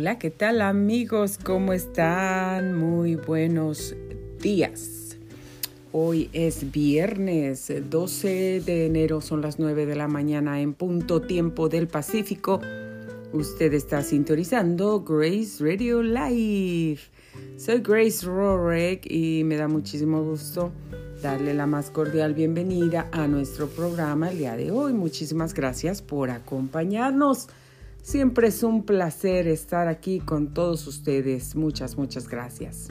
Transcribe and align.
Hola, 0.00 0.18
¿qué 0.18 0.30
tal 0.30 0.62
amigos? 0.62 1.38
¿Cómo 1.44 1.74
están? 1.74 2.74
Muy 2.74 3.16
buenos 3.16 3.94
días. 4.40 5.18
Hoy 5.92 6.30
es 6.32 6.72
viernes 6.72 7.70
12 7.90 8.62
de 8.64 8.86
enero, 8.86 9.20
son 9.20 9.42
las 9.42 9.58
9 9.58 9.84
de 9.84 9.96
la 9.96 10.08
mañana 10.08 10.62
en 10.62 10.72
punto 10.72 11.20
tiempo 11.20 11.68
del 11.68 11.86
Pacífico. 11.86 12.62
Usted 13.34 13.74
está 13.74 14.02
sintonizando 14.02 15.04
Grace 15.04 15.62
Radio 15.62 16.02
Live. 16.02 17.00
Soy 17.58 17.80
Grace 17.80 18.24
Rorek 18.24 19.04
y 19.04 19.44
me 19.44 19.56
da 19.56 19.68
muchísimo 19.68 20.24
gusto 20.24 20.72
darle 21.22 21.52
la 21.52 21.66
más 21.66 21.90
cordial 21.90 22.32
bienvenida 22.32 23.10
a 23.12 23.26
nuestro 23.26 23.68
programa 23.68 24.30
el 24.30 24.38
día 24.38 24.56
de 24.56 24.70
hoy. 24.70 24.94
Muchísimas 24.94 25.52
gracias 25.52 26.00
por 26.00 26.30
acompañarnos. 26.30 27.48
Siempre 28.02 28.48
es 28.48 28.62
un 28.62 28.84
placer 28.84 29.46
estar 29.46 29.88
aquí 29.88 30.20
con 30.20 30.54
todos 30.54 30.86
ustedes. 30.86 31.54
Muchas, 31.54 31.96
muchas 31.96 32.28
gracias. 32.28 32.88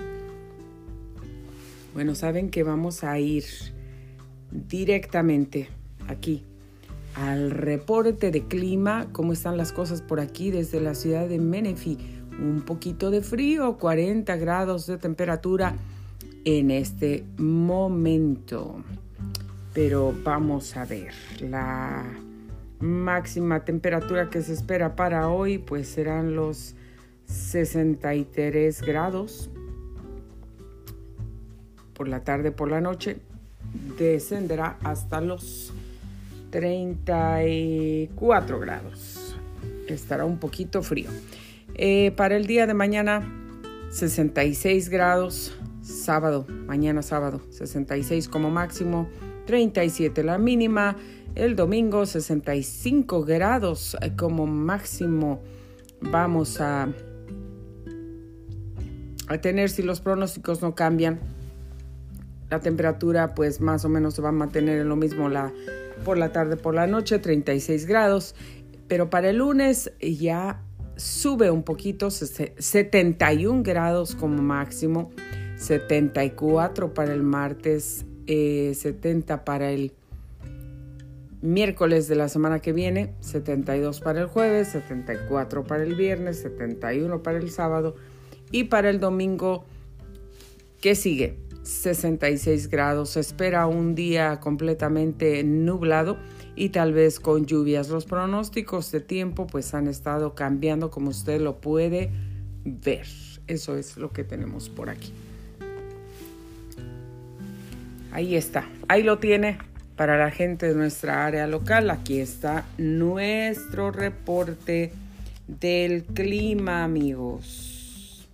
Bueno, 1.94 2.16
saben 2.16 2.50
que 2.50 2.64
vamos 2.64 3.04
a 3.04 3.20
ir 3.20 3.44
directamente 4.52 5.70
aquí 6.08 6.46
al 7.16 7.52
reporte 7.52 8.32
de 8.32 8.48
clima, 8.48 9.08
cómo 9.12 9.34
están 9.34 9.58
las 9.58 9.72
cosas 9.72 10.02
por 10.02 10.20
aquí 10.20 10.52
desde 10.52 10.80
la 10.80 10.96
ciudad 10.96 11.28
de 11.28 11.40
Menifee. 11.40 11.98
Un 12.40 12.62
poquito 12.62 13.12
de 13.12 13.22
frío, 13.22 13.78
40 13.78 14.36
grados 14.38 14.88
de 14.88 14.98
temperatura 14.98 15.76
en 16.46 16.72
este 16.72 17.26
momento. 17.38 18.84
Pero 19.74 20.14
vamos 20.24 20.78
a 20.78 20.86
ver, 20.86 21.14
la 21.42 22.06
máxima 22.80 23.66
temperatura 23.66 24.30
que 24.30 24.42
se 24.42 24.54
espera 24.54 24.96
para 24.96 25.28
hoy 25.30 25.58
pues 25.58 25.88
serán 25.88 26.36
los 26.36 26.76
63 27.26 28.82
grados 28.82 29.50
por 31.94 32.08
la 32.08 32.24
tarde 32.24 32.52
por 32.52 32.72
la 32.72 32.82
noche. 32.82 33.18
Descenderá 33.98 34.78
hasta 34.84 35.22
los 35.22 35.74
34 36.50 38.60
grados. 38.60 39.38
Estará 39.88 40.26
un 40.26 40.40
poquito 40.40 40.82
frío. 40.82 41.10
Eh, 41.76 42.12
para 42.16 42.36
el 42.38 42.48
día 42.48 42.66
de 42.68 42.74
mañana 42.74 43.22
66 43.92 44.90
grados. 44.90 45.56
Sábado 45.82 46.46
mañana 46.68 47.02
sábado 47.02 47.42
66 47.50 48.30
como 48.30 48.52
máximo 48.52 49.10
37 49.48 50.24
la 50.24 50.38
mínima 50.38 50.96
el 51.36 51.56
domingo 51.56 52.06
65 52.06 53.24
grados 53.24 53.98
eh, 54.02 54.12
como 54.16 54.48
máximo 54.48 55.42
vamos 56.02 56.60
a, 56.62 56.90
a 59.28 59.38
tener 59.40 59.70
si 59.70 59.84
los 59.84 60.02
pronósticos 60.02 60.62
no 60.62 60.76
cambian. 60.76 61.20
La 62.50 62.60
temperatura 62.60 63.36
pues 63.36 63.62
más 63.62 63.86
o 63.86 63.90
menos 63.90 64.16
se 64.16 64.22
va 64.22 64.30
a 64.30 64.34
mantener 64.34 64.80
en 64.80 64.90
lo 64.90 64.96
mismo 64.96 65.30
la, 65.30 65.54
por 66.04 66.18
la 66.18 66.32
tarde, 66.32 66.58
por 66.58 66.74
la 66.74 66.88
noche, 66.88 67.20
36 67.20 67.86
grados. 67.86 68.36
Pero 68.88 69.10
para 69.10 69.30
el 69.30 69.38
lunes 69.38 69.92
ya 70.02 70.64
sube 70.96 71.52
un 71.52 71.64
poquito, 71.64 72.10
71 72.10 73.64
grados 73.64 74.16
como 74.16 74.42
máximo, 74.42 75.12
74 75.58 76.94
para 76.94 77.14
el 77.14 77.22
martes, 77.22 78.06
70 78.26 79.34
eh, 79.34 79.38
para 79.46 79.72
el 79.72 79.94
miércoles 81.42 82.08
de 82.08 82.16
la 82.16 82.30
semana 82.30 82.60
que 82.60 82.74
viene, 82.74 83.14
72 83.22 84.02
para 84.02 84.22
el 84.22 84.28
jueves, 84.28 84.70
74 84.70 85.64
para 85.64 85.84
el 85.84 85.96
viernes, 85.96 86.40
71 86.40 87.24
para 87.24 87.38
el 87.38 87.50
sábado 87.50 87.96
y 88.52 88.66
para 88.66 88.90
el 88.90 89.00
domingo 89.00 89.66
que 90.82 90.96
sigue, 90.96 91.38
66 91.64 92.70
grados. 92.70 93.12
Se 93.12 93.20
espera 93.20 93.68
un 93.68 93.96
día 93.96 94.40
completamente 94.40 95.44
nublado 95.44 96.18
y 96.56 96.70
tal 96.70 96.94
vez 96.94 97.20
con 97.20 97.46
lluvias. 97.46 97.90
Los 97.90 98.06
pronósticos 98.06 98.92
de 98.92 99.00
tiempo 99.00 99.48
pues 99.48 99.74
han 99.74 99.88
estado 99.88 100.36
cambiando 100.36 100.90
como 100.90 101.10
usted 101.10 101.40
lo 101.40 101.62
puede 101.62 102.12
ver. 102.66 103.08
Eso 103.48 103.78
es 103.78 103.98
lo 103.98 104.12
que 104.12 104.24
tenemos 104.24 104.70
por 104.70 104.90
aquí. 104.90 105.14
Ahí 108.12 108.36
está, 108.36 108.68
ahí 108.88 109.04
lo 109.04 109.20
tiene 109.20 109.60
para 110.00 110.18
la 110.18 110.32
gente 110.32 110.70
de 110.70 110.76
nuestra 110.76 111.26
área 111.26 111.46
local. 111.46 111.90
Aquí 111.90 112.22
está 112.22 112.64
nuestro 112.78 113.92
reporte 113.92 114.94
del 115.46 116.06
clima, 116.06 116.86
amigos. 116.86 118.26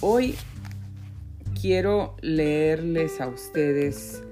hoy 0.00 0.36
quiero 1.60 2.16
leerles 2.20 3.20
a 3.20 3.26
ustedes 3.26 4.22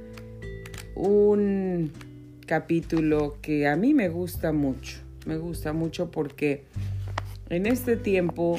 un 0.94 1.90
capítulo 2.46 3.38
que 3.42 3.66
a 3.66 3.76
mí 3.76 3.94
me 3.94 4.08
gusta 4.08 4.52
mucho. 4.52 4.98
Me 5.26 5.38
gusta 5.38 5.72
mucho 5.72 6.10
porque 6.10 6.64
en 7.48 7.66
este 7.66 7.96
tiempo 7.96 8.58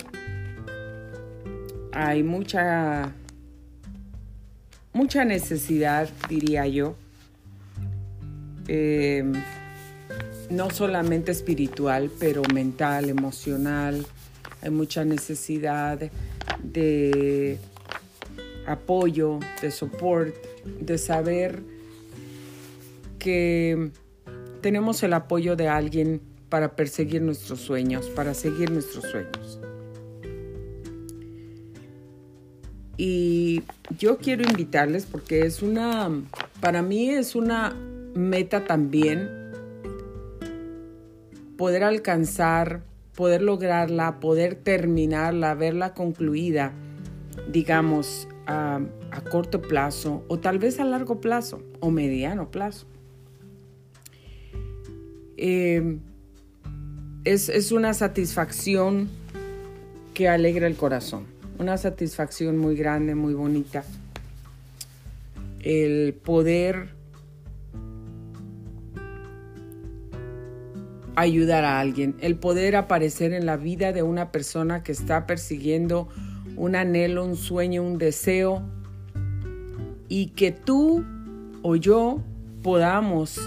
hay 1.94 2.24
mucha 2.24 3.14
mucha 4.96 5.26
necesidad, 5.26 6.10
diría 6.30 6.66
yo, 6.68 6.96
em, 8.70 9.34
no 10.50 10.70
solamente 10.70 11.34
espiritual, 11.34 12.10
pero 12.18 12.42
mental, 12.54 13.10
emocional. 13.10 14.06
Hay 14.62 14.70
mucha 14.70 15.04
necesidad 15.04 16.00
de 16.64 17.60
apoyo, 18.66 19.40
de 19.62 19.70
soporte, 19.70 20.40
de 20.80 20.98
saber 20.98 21.62
que 23.20 23.92
tenemos 24.62 25.04
el 25.04 25.12
apoyo 25.12 25.58
de 25.58 25.68
alguien 25.68 26.22
para 26.48 26.78
perseguir 26.78 27.22
nuestros 27.22 27.60
sueños, 27.60 28.06
para 28.08 28.34
seguir 28.34 28.72
nuestros 28.72 29.04
sueños. 29.12 29.60
Y 32.98 33.64
yo 33.98 34.18
quiero 34.18 34.44
invitarles 34.44 35.06
porque 35.06 35.46
es 35.46 35.62
una, 35.62 36.10
para 36.62 36.82
mí 36.82 37.10
es 37.10 37.36
una 37.36 37.76
meta 38.14 38.64
también 38.64 39.30
poder 41.58 41.84
alcanzar, 41.84 42.84
poder 43.16 43.42
lograrla, 43.42 44.20
poder 44.20 44.56
terminarla, 44.56 45.56
verla 45.56 45.94
concluida, 45.94 46.72
digamos, 47.52 48.28
a, 48.48 48.82
corto 49.32 49.62
plazo 49.62 50.24
o 50.28 50.40
tal 50.40 50.60
vez 50.60 50.80
a 50.80 50.86
largo 50.86 51.20
plazo 51.20 51.62
o 51.80 51.92
mediano 51.92 52.52
plazo. 52.52 52.86
Eh, 55.38 55.98
es, 57.26 57.50
es 57.50 57.72
una 57.72 57.94
satisfacción 57.94 59.10
que 60.14 60.30
alegra 60.30 60.68
el 60.68 60.76
corazón 60.76 61.35
una 61.60 61.78
satisfacción 61.78 62.58
muy 62.58 62.76
grande, 62.76 63.16
muy 63.16 63.34
bonita. 63.34 63.84
El 65.62 66.14
poder 66.14 66.90
ayudar 71.16 71.64
a 71.64 71.80
alguien, 71.80 72.16
el 72.20 72.36
poder 72.36 72.76
aparecer 72.76 73.34
en 73.34 73.46
la 73.46 73.58
vida 73.58 73.94
de 73.94 74.04
una 74.04 74.32
persona 74.32 74.84
que 74.84 74.92
está 74.92 75.26
persiguiendo 75.26 76.10
un 76.58 76.76
anhelo, 76.76 77.26
un 77.26 77.38
sueño, 77.38 77.84
un 77.84 77.98
deseo 77.98 78.62
y 80.08 80.28
que 80.28 80.52
tú 80.52 81.04
o 81.62 81.76
yo 81.76 82.22
podamos 82.62 83.40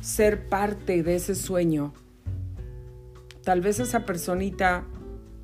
ser 0.00 0.48
parte 0.48 1.02
de 1.02 1.16
ese 1.16 1.34
sueño. 1.34 1.92
Tal 3.42 3.60
vez 3.60 3.80
esa 3.80 4.04
personita 4.04 4.84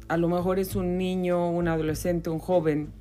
a 0.08 0.16
lo 0.16 0.28
mejor 0.28 0.58
es 0.58 0.74
un 0.76 0.98
niño, 0.98 1.50
un 1.50 1.68
adolescente, 1.68 2.30
un 2.30 2.38
joven, 2.38 2.92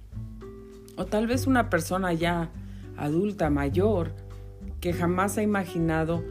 o 0.95 1.06
tal 1.06 1.27
vez 1.27 1.48
una 1.48 1.69
persona 1.69 2.13
ya 2.13 2.51
adulta, 2.98 3.50
mayor, 3.50 4.13
que 4.80 4.94
jamás 4.94 5.38
ha 5.38 5.42
imaginado 5.42 6.24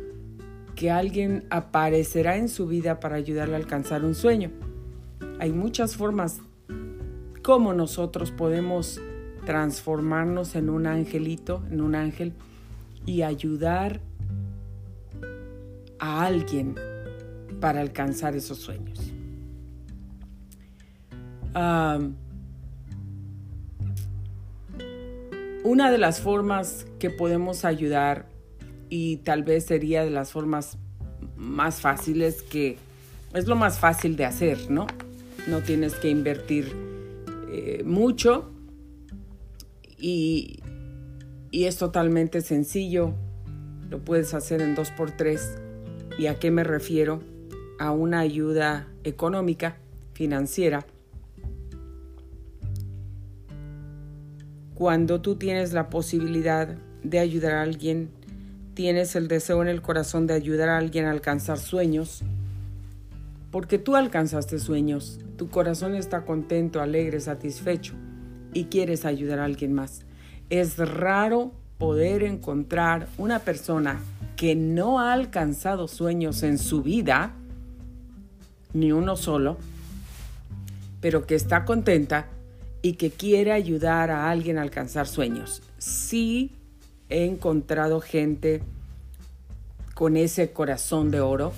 que 0.76 0.90
alguien 0.90 1.44
aparecerá 1.50 2.36
en 2.36 2.48
su 2.48 2.66
vida 2.66 3.00
para 3.00 3.16
ayudarle 3.16 3.54
a 3.54 3.58
alcanzar 3.58 4.04
un 4.04 4.14
sueño. 4.14 4.50
Hay 5.38 5.52
muchas 5.52 5.96
formas 5.96 6.40
como 7.42 7.74
nosotros 7.74 8.30
podemos 8.30 9.00
transformarnos 9.44 10.54
en 10.54 10.68
un 10.70 10.86
angelito, 10.86 11.62
en 11.70 11.80
un 11.80 11.94
ángel, 11.94 12.34
y 13.06 13.22
ayudar 13.22 14.00
a 15.98 16.24
alguien 16.24 16.74
para 17.60 17.80
alcanzar 17.80 18.36
esos 18.36 18.58
sueños. 18.58 19.09
Una 25.64 25.90
de 25.90 25.98
las 25.98 26.20
formas 26.20 26.86
que 26.98 27.10
podemos 27.10 27.64
ayudar 27.64 28.28
y 28.88 29.18
tal 29.18 29.42
vez 29.42 29.66
sería 29.66 30.04
de 30.04 30.10
las 30.10 30.32
formas 30.32 30.78
más 31.36 31.80
fáciles 31.80 32.42
que 32.42 32.76
es 33.34 33.46
lo 33.46 33.56
más 33.56 33.78
fácil 33.78 34.16
de 34.16 34.24
hacer, 34.24 34.70
¿no? 34.70 34.86
No 35.46 35.60
tienes 35.60 35.94
que 35.94 36.10
invertir 36.10 36.72
eh, 37.52 37.82
mucho 37.84 38.50
y, 39.98 40.60
y 41.50 41.64
es 41.64 41.76
totalmente 41.76 42.40
sencillo. 42.40 43.14
Lo 43.88 44.00
puedes 44.00 44.34
hacer 44.34 44.60
en 44.60 44.76
2x3. 44.76 45.40
¿Y 46.18 46.26
a 46.26 46.38
qué 46.38 46.50
me 46.50 46.64
refiero? 46.64 47.22
A 47.78 47.92
una 47.92 48.20
ayuda 48.20 48.88
económica, 49.04 49.76
financiera. 50.12 50.86
Cuando 54.80 55.20
tú 55.20 55.36
tienes 55.36 55.74
la 55.74 55.90
posibilidad 55.90 56.66
de 57.02 57.18
ayudar 57.18 57.52
a 57.52 57.60
alguien, 57.60 58.08
tienes 58.72 59.14
el 59.14 59.28
deseo 59.28 59.60
en 59.60 59.68
el 59.68 59.82
corazón 59.82 60.26
de 60.26 60.32
ayudar 60.32 60.70
a 60.70 60.78
alguien 60.78 61.04
a 61.04 61.10
alcanzar 61.10 61.58
sueños, 61.58 62.22
porque 63.50 63.76
tú 63.76 63.94
alcanzaste 63.94 64.58
sueños, 64.58 65.20
tu 65.36 65.50
corazón 65.50 65.94
está 65.94 66.24
contento, 66.24 66.80
alegre, 66.80 67.20
satisfecho 67.20 67.92
y 68.54 68.64
quieres 68.64 69.04
ayudar 69.04 69.40
a 69.40 69.44
alguien 69.44 69.74
más. 69.74 70.06
Es 70.48 70.78
raro 70.78 71.52
poder 71.76 72.22
encontrar 72.22 73.06
una 73.18 73.40
persona 73.40 74.00
que 74.34 74.54
no 74.54 74.98
ha 74.98 75.12
alcanzado 75.12 75.88
sueños 75.88 76.42
en 76.42 76.56
su 76.56 76.82
vida, 76.82 77.34
ni 78.72 78.92
uno 78.92 79.16
solo, 79.16 79.58
pero 81.02 81.26
que 81.26 81.34
está 81.34 81.66
contenta 81.66 82.28
y 82.82 82.94
que 82.94 83.10
quiere 83.10 83.52
ayudar 83.52 84.10
a 84.10 84.30
alguien 84.30 84.58
a 84.58 84.62
alcanzar 84.62 85.06
sueños. 85.06 85.62
Sí 85.78 86.52
he 87.08 87.24
encontrado 87.24 88.00
gente 88.00 88.62
con 89.94 90.16
ese 90.16 90.52
corazón 90.52 91.10
de 91.10 91.20
oro, 91.20 91.52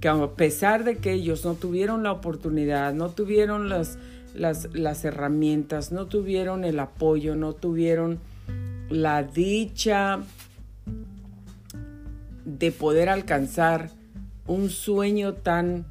que 0.00 0.08
a 0.08 0.26
pesar 0.32 0.82
de 0.82 0.96
que 0.96 1.12
ellos 1.12 1.44
no 1.44 1.54
tuvieron 1.54 2.02
la 2.02 2.12
oportunidad, 2.12 2.92
no 2.94 3.10
tuvieron 3.10 3.68
las, 3.68 3.98
las, 4.34 5.04
herramientas, 5.04 5.92
no 5.92 6.06
tuvieron 6.06 6.64
el 6.64 6.80
apoyo, 6.80 7.36
no 7.36 7.52
tuvieron 7.52 8.18
la 8.88 9.22
dicha 9.22 10.20
de 12.44 12.72
poder 12.72 13.08
alcanzar 13.08 13.90
un 14.46 14.70
sueño 14.70 15.34
tan, 15.34 15.86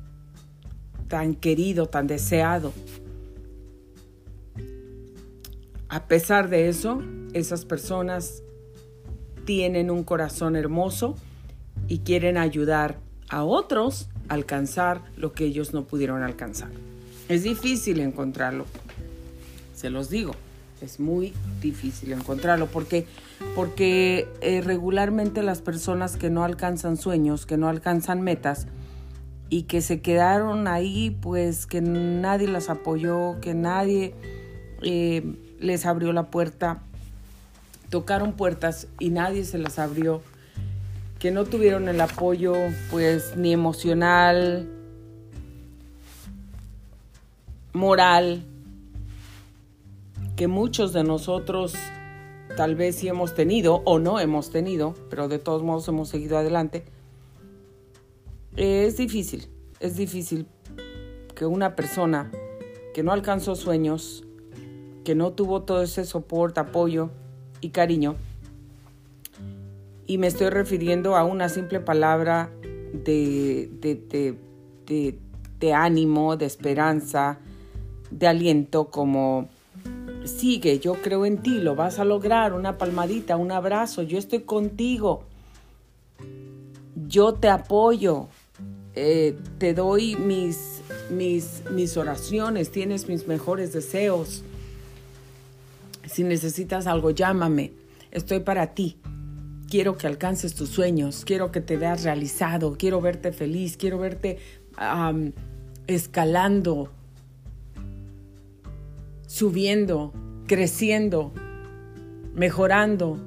tan 1.08 1.36
querido, 1.36 1.88
tan 1.88 2.08
deseado. 2.08 2.74
A 5.90 6.08
pesar 6.08 6.50
de 6.50 6.68
eso, 6.68 7.02
esas 7.34 7.66
personas 7.66 8.44
tienen 9.46 9.92
un 9.92 10.04
corazón 10.04 10.56
hermoso 10.56 11.16
y 11.88 12.00
quieren 12.00 12.38
ayudar 12.38 12.98
a 13.30 13.44
otros 13.44 14.10
a 14.28 14.34
alcanzar 14.34 15.02
lo 15.16 15.34
que 15.34 15.46
ellos 15.46 15.74
no 15.74 15.86
pudieron 15.86 16.24
alcanzar. 16.24 16.70
Es 17.30 17.44
difícil 17.44 18.00
encontrarlo, 18.00 18.66
se 19.76 19.90
los 19.90 20.10
digo, 20.10 20.34
es 20.82 21.00
muy 21.00 21.34
difícil 21.62 22.12
encontrarlo 22.14 22.68
porque, 22.68 23.06
porque 23.56 24.28
eh, 24.42 24.62
regularmente 24.62 25.44
las 25.44 25.62
personas 25.62 26.18
que 26.18 26.30
no 26.30 26.44
alcanzan 26.44 26.98
sueños, 26.98 27.46
que 27.46 27.58
no 27.58 27.70
alcanzan 27.70 28.22
metas 28.22 28.68
y 29.50 29.64
que 29.64 29.82
se 29.82 30.02
quedaron 30.02 30.68
ahí, 30.68 31.18
pues 31.22 31.66
que 31.66 31.82
nadie 31.82 32.48
las 32.48 32.70
apoyó, 32.70 33.40
que 33.42 33.54
nadie 33.54 34.16
eh, 34.82 35.36
les 35.60 35.86
abrió 35.86 36.14
la 36.14 36.30
puerta, 36.32 36.82
tocaron 37.90 38.34
puertas 38.34 38.88
y 39.00 39.10
nadie 39.10 39.46
se 39.46 39.58
las 39.58 39.80
abrió, 39.80 40.22
que 41.20 41.32
no 41.32 41.46
tuvieron 41.46 41.88
el 41.88 42.02
apoyo 42.02 42.54
pues 42.92 43.36
ni 43.38 43.54
emocional, 43.54 44.70
moral, 47.74 48.44
que 50.36 50.48
muchos 50.48 50.94
de 50.94 51.04
nosotros 51.04 51.74
tal 52.58 52.76
vez 52.76 52.98
sí 52.98 53.08
hemos 53.08 53.34
tenido 53.34 53.82
o 53.86 54.00
no 54.00 54.20
hemos 54.20 54.50
tenido, 54.50 54.96
pero 55.10 55.28
de 55.28 55.40
todos 55.40 55.64
modos 55.64 55.88
hemos 55.88 56.10
seguido 56.10 56.38
adelante, 56.38 56.86
es 58.56 58.98
difícil, 58.98 59.48
es 59.80 59.98
difícil 59.98 60.48
que 61.36 61.46
una 61.46 61.76
persona 61.76 62.32
que 62.94 63.04
no 63.04 63.12
alcanzó 63.12 63.56
sueños, 63.56 64.25
que 65.06 65.16
no 65.16 65.32
tuvo 65.32 65.62
todo 65.62 65.84
ese 65.84 66.04
soporte, 66.04 66.60
apoyo 66.60 67.12
y 67.62 67.70
cariño, 67.70 68.18
y 70.08 70.18
me 70.18 70.28
estoy 70.28 70.50
refiriendo 70.50 71.16
a 71.16 71.24
una 71.24 71.48
simple 71.48 71.80
palabra 71.80 72.52
de, 72.92 73.70
ánimo, 75.74 76.36
de 76.36 76.46
esperanza, 76.46 77.40
de 78.12 78.28
aliento 78.28 78.90
como 78.90 79.48
sigue, 80.26 80.80
yo 80.80 80.96
creo 80.96 81.26
en 81.26 81.38
ti, 81.38 81.60
lo 81.60 81.76
vas 81.76 82.00
a 82.00 82.06
lograr, 82.06 82.54
una 82.54 82.78
palmadita, 82.78 83.38
un 83.38 83.52
abrazo, 83.52 84.02
yo 84.02 84.18
estoy 84.18 84.42
contigo, 84.42 85.24
yo 87.08 87.36
te 87.36 87.48
apoyo, 87.50 88.28
eh, 88.96 89.38
te 89.60 89.74
doy 89.74 90.16
mis, 90.16 90.82
mis, 91.12 91.64
mis 91.72 91.96
oraciones, 91.96 92.72
tienes 92.72 93.08
mis 93.08 93.28
mejores 93.28 93.72
deseos. 93.72 94.44
Si 96.08 96.24
necesitas 96.24 96.88
algo, 96.88 97.12
llámame, 97.12 97.74
estoy 98.12 98.40
para 98.42 98.74
ti. 98.74 98.98
Quiero 99.70 99.98
que 99.98 100.08
alcances 100.08 100.54
tus 100.54 100.70
sueños, 100.70 101.24
quiero 101.26 101.52
que 101.52 101.62
te 101.62 101.76
veas 101.76 102.04
realizado, 102.04 102.76
quiero 102.78 103.02
verte 103.02 103.32
feliz, 103.32 103.78
quiero 103.78 103.98
verte 103.98 104.38
escalando 105.88 106.92
subiendo, 109.36 110.14
creciendo, 110.48 111.34
mejorando. 112.34 113.20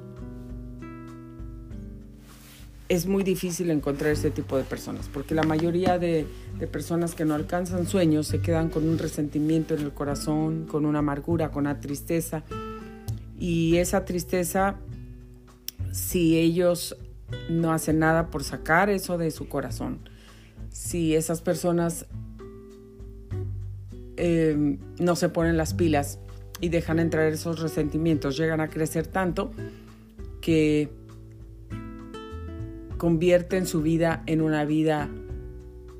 Es 2.89 3.05
muy 3.05 3.23
difícil 3.23 3.69
encontrar 3.69 4.11
ese 4.11 4.31
tipo 4.31 4.57
de 4.57 4.63
personas, 4.63 5.07
porque 5.13 5.35
la 5.35 5.43
mayoría 5.43 5.99
de, 5.99 6.25
personas 6.71 7.13
que 7.13 7.23
no 7.23 7.35
alcanzan 7.35 7.85
sueños 7.85 8.25
se 8.25 8.41
quedan 8.41 8.69
con 8.69 8.89
un 8.89 8.97
resentimiento 8.97 9.75
en 9.75 9.81
el 9.81 9.91
corazón, 9.93 10.65
con 10.65 10.85
una 10.85 10.99
amargura, 10.99 11.51
con 11.51 11.67
una 11.67 11.79
tristeza. 11.79 12.43
Y 13.39 13.77
esa 13.77 14.05
tristeza, 14.05 14.77
si 15.91 16.37
ellos 16.37 16.97
no 17.47 17.71
hacen 17.71 17.99
nada 17.99 18.31
por 18.31 18.43
sacar 18.43 18.89
eso 18.89 19.19
de 19.19 19.29
su 19.29 19.47
corazón, 19.47 19.99
si 20.71 21.15
esas 21.15 21.41
personas 21.41 22.07
eh, 24.17 24.77
no 24.99 25.15
se 25.15 25.29
ponen 25.29 25.57
las 25.57 25.75
pilas 25.75 26.19
y 26.59 26.69
dejan 26.69 26.97
entrar 26.97 27.31
esos 27.31 27.59
resentimientos, 27.59 28.35
llegan 28.35 28.61
a 28.61 28.67
crecer 28.67 29.05
tanto 29.05 29.51
que 30.41 30.98
convierten 32.99 33.65
su 33.65 33.81
vida 33.81 34.21
en 34.27 34.41
una 34.41 34.65
vida 34.65 35.09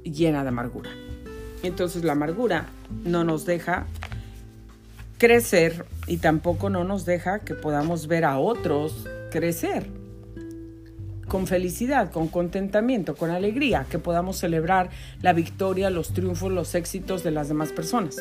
llena 0.03 0.43
de 0.43 0.49
amargura. 0.49 0.91
Entonces 1.63 2.03
la 2.03 2.11
amargura 2.11 2.67
no 3.03 3.23
nos 3.23 3.45
deja 3.45 3.87
crecer 5.17 5.85
y 6.07 6.17
tampoco 6.17 6.69
no 6.69 6.83
nos 6.83 7.05
deja 7.05 7.39
que 7.39 7.55
podamos 7.55 8.07
ver 8.07 8.25
a 8.25 8.37
otros 8.37 9.07
crecer 9.31 9.87
con 11.27 11.47
felicidad, 11.47 12.11
con 12.11 12.27
contentamiento, 12.27 13.15
con 13.15 13.29
alegría, 13.29 13.85
que 13.89 13.99
podamos 13.99 14.37
celebrar 14.37 14.89
la 15.21 15.31
victoria, 15.31 15.89
los 15.89 16.11
triunfos, 16.11 16.51
los 16.51 16.75
éxitos 16.75 17.23
de 17.23 17.31
las 17.31 17.47
demás 17.47 17.71
personas. 17.71 18.17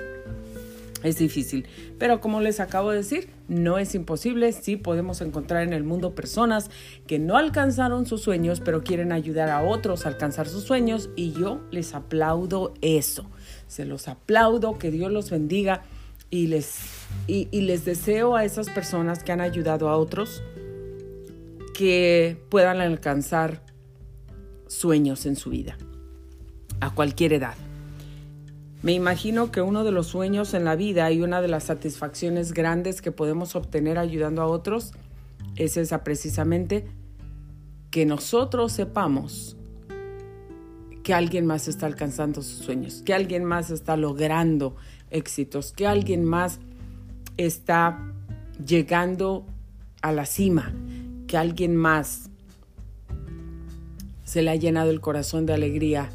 Es 1.05 1.19
difícil, 1.19 1.67
pero 1.99 2.21
como 2.21 2.41
les 2.41 2.59
acabo 2.59 2.91
de 2.91 2.99
decir, 2.99 3.31
no 3.47 3.79
es 3.79 3.95
imposible. 3.95 4.53
Sí 4.53 4.77
podemos 4.77 5.21
encontrar 5.21 5.63
en 5.63 5.73
el 5.73 5.85
mundo 5.85 6.15
personas 6.15 6.71
que 7.07 7.21
no 7.21 7.37
alcanzaron 7.37 8.05
sus 8.05 8.21
sueños, 8.21 8.61
pero 8.61 8.83
quieren 8.83 9.13
ayudar 9.13 9.49
a 9.49 9.63
otros 9.63 10.05
a 10.05 10.09
alcanzar 10.09 10.49
sus 10.49 10.65
sueños 10.65 11.11
y 11.15 11.33
yo 11.33 11.61
les 11.71 11.95
aplaudo 11.95 12.75
eso. 12.81 13.31
Se 13.69 13.85
los 13.85 14.09
aplaudo, 14.09 14.77
que 14.79 14.91
Dios 14.91 15.13
los 15.13 15.31
bendiga 15.31 15.83
y 16.31 16.49
les, 16.49 16.81
y, 17.27 17.47
les 17.61 17.85
deseo 17.85 18.35
a 18.35 18.45
esas 18.45 18.69
personas 18.69 19.23
que 19.23 19.33
han 19.33 19.41
ayudado 19.41 19.89
a 19.89 19.97
otros 19.97 20.43
que 21.75 22.37
puedan 22.49 22.81
alcanzar 22.81 23.63
sueños 24.67 25.27
en 25.27 25.37
su 25.37 25.51
vida, 25.51 25.79
a 26.81 26.93
cualquier 26.93 27.35
edad. 27.35 27.55
Me 28.83 28.93
imagino 28.93 29.51
que 29.51 29.61
uno 29.61 29.83
de 29.83 29.91
los 29.91 30.07
sueños 30.07 30.55
en 30.55 30.65
la 30.65 30.77
vida 30.77 31.11
y 31.11 31.21
una 31.21 31.41
de 31.41 31.49
las 31.49 31.65
satisfacciones 31.65 32.53
grandes 32.53 33.03
que 33.03 33.11
podemos 33.11 33.57
obtener 33.57 33.99
ayudando 33.99 34.41
a 34.41 34.47
otros 34.47 34.93
es 35.57 35.77
esa 35.77 36.05
precisamente 36.05 36.87
que 37.91 38.07
nosotros 38.07 38.73
sepamos 38.73 39.57
que 41.03 41.13
alguien 41.13 41.45
más 41.45 41.67
está 41.67 41.87
alcanzando 41.87 42.43
sus 42.43 42.65
sueños, 42.65 43.03
que 43.05 43.15
alguien 43.15 43.43
más 43.43 43.71
está 43.71 43.97
logrando 43.97 44.77
éxitos, 45.11 45.73
que 45.73 45.87
alguien 45.87 46.25
más 46.25 46.61
está 47.37 47.99
llegando 48.65 49.45
a 50.03 50.13
la 50.13 50.27
cima, 50.27 50.73
que 51.27 51.37
alguien 51.37 51.75
más 51.75 52.31
se 54.23 54.43
le 54.43 54.51
ha 54.51 54.57
llenado 54.57 54.91
el 54.91 55.01
corazón 55.01 55.47
de 55.47 55.55
alegría 55.55 56.11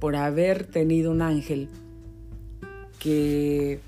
por 0.00 0.16
haber 0.16 0.66
tenido 0.66 1.12
un 1.12 1.22
ángel 1.22 1.68
que, 3.02 3.80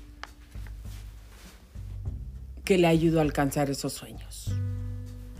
que 2.65 2.77
le 2.77 2.87
ayudó 2.87 3.19
a 3.19 3.21
alcanzar 3.21 3.69
esos 3.69 3.93
sueños. 3.93 4.53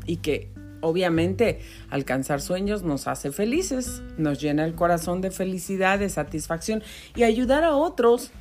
Y 0.06 0.18
que 0.18 0.50
obviamente 0.80 1.60
alcanzar 1.90 2.42
sueños 2.42 2.84
nos 2.84 3.08
hace 3.08 3.34
felices, 3.34 4.02
nos 4.18 4.40
llena 4.40 4.64
el 4.64 4.76
corazón 4.76 5.20
de 5.20 5.30
felicidad, 5.30 6.00
de 6.00 6.10
satisfacción 6.10 6.84
y 7.16 7.24
ayudar 7.24 7.66
a 7.66 7.76
otros. 7.76 8.32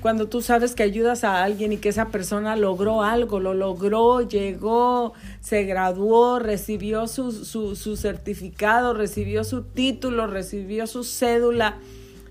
Cuando 0.00 0.28
tú 0.28 0.40
sabes 0.40 0.74
que 0.74 0.82
ayudas 0.82 1.24
a 1.24 1.42
alguien 1.44 1.72
y 1.72 1.76
que 1.76 1.90
esa 1.90 2.08
persona 2.08 2.56
logró 2.56 3.02
algo, 3.02 3.40
lo 3.40 3.52
logró, 3.52 4.26
llegó, 4.26 5.12
se 5.40 5.64
graduó, 5.64 6.38
recibió 6.38 7.06
su, 7.06 7.32
su 7.44 7.96
certificado, 7.96 8.94
recibió 8.94 9.44
su 9.44 9.62
título, 9.62 10.26
recibió 10.26 10.86
su 10.86 11.04
cédula, 11.04 11.78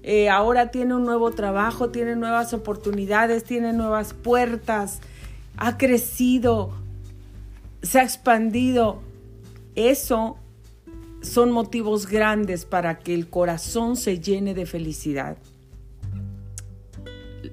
eh, 0.03 0.29
ahora 0.29 0.69
tiene 0.69 0.95
un 0.95 1.05
nuevo 1.05 1.31
trabajo, 1.31 1.89
tiene 1.89 2.17
nuevas 2.17 2.53
oportunidades, 2.53 3.45
tiene 3.45 3.71
nuevas 3.71 4.13
puertas, 4.13 4.99
ha 5.55 5.77
crecido, 5.77 6.71
se 7.81 7.99
ha 7.99 8.03
expandido. 8.03 9.01
Eso 9.75 10.37
son 11.21 11.51
motivos 11.51 12.07
grandes 12.07 12.65
para 12.65 12.99
que 12.99 13.13
el 13.13 13.29
corazón 13.29 13.95
se 13.95 14.19
llene 14.19 14.53
de 14.53 14.65
felicidad. 14.65 15.37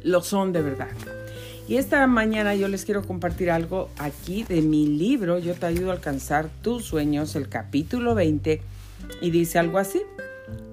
Lo 0.03 0.21
son 0.21 0.53
de 0.53 0.63
verdad. 0.63 0.89
Y 1.69 1.77
esta 1.77 2.05
mañana 2.09 2.57
yo 2.57 2.67
les 2.67 2.85
quiero 2.85 3.07
compartir 3.07 3.49
algo 3.49 3.91
aquí 3.97 4.43
de 4.43 4.61
mi 4.61 4.89
libro, 4.89 5.39
Yo 5.39 5.55
te 5.55 5.67
ayudo 5.67 5.91
a 5.91 5.93
alcanzar 5.93 6.49
tus 6.63 6.85
sueños, 6.85 7.37
el 7.37 7.49
capítulo 7.49 8.17
20, 8.17 8.61
y 9.21 9.31
dice 9.31 9.61
algo 9.61 9.79
así. 9.79 10.03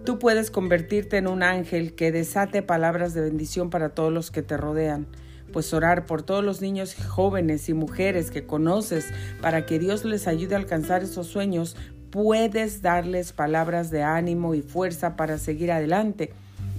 Tú 0.05 0.19
puedes 0.19 0.51
convertirte 0.51 1.17
en 1.17 1.27
un 1.27 1.43
ángel 1.43 1.93
que 1.93 2.11
desate 2.11 2.61
palabras 2.61 3.13
de 3.13 3.21
bendición 3.21 3.69
para 3.69 3.89
todos 3.89 4.13
los 4.13 4.31
que 4.31 4.41
te 4.41 4.55
rodean, 4.55 5.05
pues 5.51 5.73
orar 5.73 6.05
por 6.05 6.23
todos 6.23 6.43
los 6.43 6.61
niños 6.61 6.95
jóvenes 6.95 7.67
y 7.67 7.73
mujeres 7.73 8.31
que 8.31 8.45
conoces 8.45 9.07
para 9.41 9.65
que 9.65 9.79
Dios 9.79 10.05
les 10.05 10.27
ayude 10.27 10.55
a 10.55 10.59
alcanzar 10.59 11.03
esos 11.03 11.27
sueños, 11.27 11.75
puedes 12.09 12.81
darles 12.81 13.33
palabras 13.33 13.91
de 13.91 14.03
ánimo 14.03 14.55
y 14.55 14.61
fuerza 14.61 15.15
para 15.15 15.37
seguir 15.37 15.71
adelante. 15.71 16.31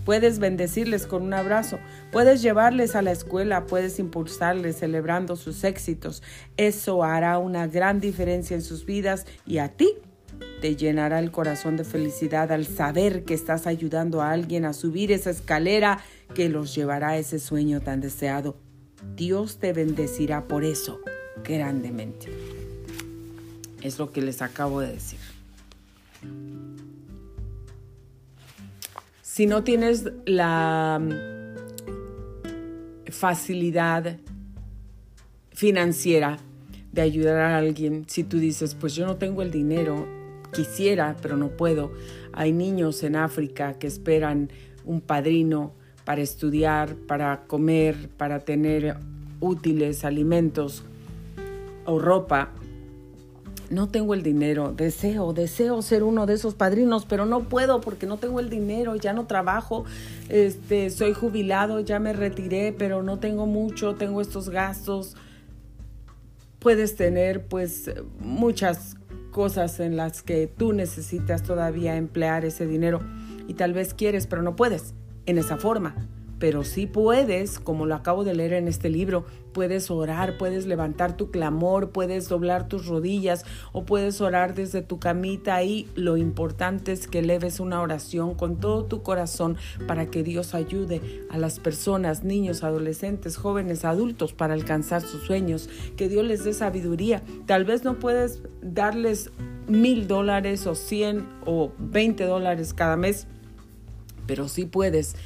Puedes 0.04 0.38
bendecirles 0.38 1.06
con 1.06 1.22
un 1.22 1.34
abrazo, 1.34 1.78
puedes 2.10 2.40
llevarles 2.40 2.96
a 2.96 3.02
la 3.02 3.12
escuela, 3.12 3.66
puedes 3.66 3.98
impulsarles 3.98 4.78
celebrando 4.78 5.36
sus 5.36 5.64
éxitos. 5.64 6.22
Eso 6.56 7.04
hará 7.04 7.36
una 7.36 7.66
gran 7.66 8.00
diferencia 8.00 8.54
en 8.54 8.62
sus 8.62 8.86
vidas 8.86 9.26
y 9.44 9.58
a 9.58 9.68
ti 9.68 9.90
te 10.60 10.76
llenará 10.76 11.18
el 11.18 11.30
corazón 11.30 11.76
de 11.76 11.84
felicidad 11.84 12.50
al 12.52 12.66
saber 12.66 13.24
que 13.24 13.34
estás 13.34 13.66
ayudando 13.66 14.22
a 14.22 14.32
alguien 14.32 14.64
a 14.64 14.72
subir 14.72 15.12
esa 15.12 15.30
escalera 15.30 16.00
que 16.34 16.48
los 16.48 16.74
llevará 16.74 17.10
a 17.10 17.18
ese 17.18 17.38
sueño 17.38 17.80
tan 17.80 18.00
deseado. 18.00 18.56
Dios 19.14 19.58
te 19.58 19.72
bendecirá 19.72 20.48
por 20.48 20.64
eso 20.64 21.00
grandemente. 21.44 22.28
Es 23.82 23.98
lo 23.98 24.10
que 24.12 24.20
les 24.20 24.42
acabo 24.42 24.80
de 24.80 24.92
decir. 24.92 25.20
Si 29.22 29.46
no 29.46 29.62
tienes 29.62 30.04
la 30.26 31.00
mm, 31.00 31.12
facilidad 33.12 34.18
financiera 35.52 36.38
de 36.90 37.02
ayudar 37.02 37.36
a 37.36 37.58
alguien, 37.58 38.04
si 38.08 38.24
tú 38.24 38.38
dices, 38.38 38.74
pues 38.74 38.96
yo 38.96 39.06
no 39.06 39.16
tengo 39.16 39.42
el 39.42 39.52
dinero, 39.52 40.17
quisiera, 40.52 41.16
pero 41.20 41.36
no 41.36 41.48
puedo. 41.48 41.92
Hay 42.32 42.52
niños 42.52 43.02
en 43.02 43.16
África 43.16 43.74
que 43.74 43.86
esperan 43.86 44.50
un 44.84 45.00
padrino 45.00 45.72
para 46.04 46.22
estudiar, 46.22 46.94
para 46.94 47.42
comer, 47.46 48.08
para 48.16 48.40
tener 48.40 48.96
útiles, 49.40 50.04
alimentos 50.04 50.82
o 51.84 51.98
ropa. 51.98 52.50
No 53.70 53.90
tengo 53.90 54.14
el 54.14 54.22
dinero, 54.22 54.72
deseo, 54.72 55.34
deseo 55.34 55.82
ser 55.82 56.02
uno 56.02 56.24
de 56.24 56.34
esos 56.34 56.54
padrinos, 56.54 57.04
pero 57.04 57.26
no 57.26 57.50
puedo 57.50 57.82
porque 57.82 58.06
no 58.06 58.16
tengo 58.16 58.40
el 58.40 58.48
dinero, 58.48 58.96
ya 58.96 59.12
no 59.12 59.26
trabajo, 59.26 59.84
este, 60.30 60.88
soy 60.88 61.12
jubilado, 61.12 61.80
ya 61.80 61.98
me 61.98 62.14
retiré, 62.14 62.72
pero 62.72 63.02
no 63.02 63.18
tengo 63.18 63.44
mucho, 63.44 63.94
tengo 63.94 64.22
estos 64.22 64.48
gastos. 64.48 65.16
Puedes 66.60 66.96
tener 66.96 67.46
pues 67.46 67.90
muchas 68.18 68.97
cosas 69.38 69.78
en 69.78 69.96
las 69.96 70.24
que 70.24 70.48
tú 70.48 70.72
necesitas 70.72 71.44
todavía 71.44 71.94
emplear 71.94 72.44
ese 72.44 72.66
dinero 72.66 72.98
y 73.46 73.54
tal 73.54 73.72
vez 73.72 73.94
quieres, 73.94 74.26
pero 74.26 74.42
no 74.42 74.56
puedes 74.56 74.94
en 75.26 75.38
esa 75.38 75.56
forma 75.56 75.94
pero 76.38 76.64
sí 76.64 76.86
puedes, 76.86 77.58
como 77.58 77.86
lo 77.86 77.94
acabo 77.94 78.24
de 78.24 78.34
leer 78.34 78.52
en 78.52 78.68
este 78.68 78.88
libro, 78.88 79.24
puedes 79.52 79.90
orar, 79.90 80.38
puedes 80.38 80.66
levantar 80.66 81.16
tu 81.16 81.30
clamor, 81.30 81.90
puedes 81.90 82.28
doblar 82.28 82.68
tus 82.68 82.86
rodillas 82.86 83.44
o 83.72 83.84
puedes 83.84 84.20
orar 84.20 84.54
desde 84.54 84.82
tu 84.82 84.98
camita 85.00 85.62
y 85.64 85.88
lo 85.96 86.16
importante 86.16 86.92
es 86.92 87.08
que 87.08 87.22
leves 87.22 87.58
una 87.58 87.80
oración 87.80 88.34
con 88.34 88.60
todo 88.60 88.84
tu 88.84 89.02
corazón 89.02 89.56
para 89.86 90.10
que 90.10 90.22
Dios 90.22 90.54
ayude 90.54 91.00
a 91.30 91.38
las 91.38 91.58
personas, 91.58 92.22
niños, 92.22 92.62
adolescentes, 92.62 93.36
jóvenes, 93.36 93.84
adultos 93.84 94.32
para 94.32 94.54
alcanzar 94.54 95.02
sus 95.02 95.22
sueños, 95.22 95.68
que 95.96 96.08
Dios 96.08 96.24
les 96.24 96.44
dé 96.44 96.54
sabiduría. 96.54 97.22
Tal 97.46 97.64
vez 97.64 97.82
no 97.82 97.98
puedes 97.98 98.42
darles 98.62 99.30
mil 99.66 100.06
dólares 100.06 100.66
o 100.66 100.74
cien 100.74 101.26
o 101.44 101.72
veinte 101.78 102.24
dólares 102.24 102.74
cada 102.74 102.96
mes, 102.96 103.26
pero 104.26 104.48
sí 104.48 104.66
puedes 104.66 105.16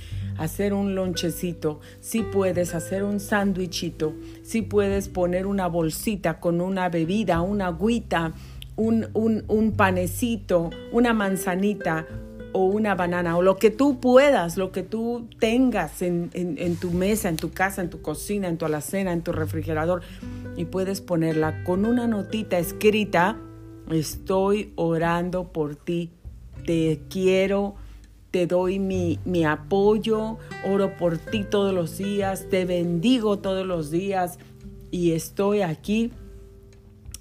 hacer 0.43 0.75
un 0.75 0.95
lonchecito, 0.95 1.81
si 2.01 2.23
puedes 2.23 2.75
hacer 2.75 3.05
un 3.05 3.21
sándwichito, 3.21 4.15
si 4.43 4.63
puedes 4.63 5.09
poner 5.09 5.47
una 5.47 5.67
bolsita 5.69 6.41
con 6.41 6.61
una 6.61 6.89
bebida, 6.89 7.41
una 7.41 7.69
agüita, 7.69 8.33
un, 8.77 9.09
un, 9.15 9.73
panecito, 9.73 10.71
una 10.91 11.13
manzanita 11.13 12.07
o 12.53 12.65
una 12.65 12.95
banana 12.95 13.37
o 13.37 13.43
lo 13.43 13.57
que 13.57 13.71
tú 13.71 14.01
puedas, 14.01 14.57
lo 14.57 14.73
que 14.73 14.83
tú 14.83 15.29
tengas 15.39 16.03
en, 16.03 16.31
en, 16.35 16.77
tu 16.77 16.91
mesa, 16.91 17.29
en 17.29 17.37
tu 17.37 17.53
casa, 17.53 17.83
en 17.83 17.91
tu 17.91 18.03
cocina, 18.03 18.49
en 18.49 18.59
tu 18.59 18.65
alacena, 18.65 19.13
en 19.13 19.23
tu 19.23 19.33
refrigerador 19.33 20.03
y 20.57 20.65
puedes 20.65 21.01
ponerla 21.01 21.65
con 21.65 21.85
una 21.85 22.07
notita 22.07 22.59
escrita, 22.59 23.39
estoy 23.91 24.73
orando 24.77 25.53
por 25.53 25.77
ti, 25.77 26.11
te 26.67 27.03
quiero 27.09 27.77
te 28.33 28.47
doy 28.47 28.79
mi, 28.79 29.21
mi, 29.27 29.45
apoyo, 29.45 30.39
oro 30.65 30.97
por 30.97 31.19
ti 31.19 31.45
todos 31.45 31.73
los 31.73 31.99
días, 31.99 32.47
te 32.51 32.65
bendigo 32.65 33.39
todos 33.39 33.67
los 33.67 33.91
días 33.91 34.39
y 34.91 35.13
estoy 35.13 35.61
aquí 35.61 36.11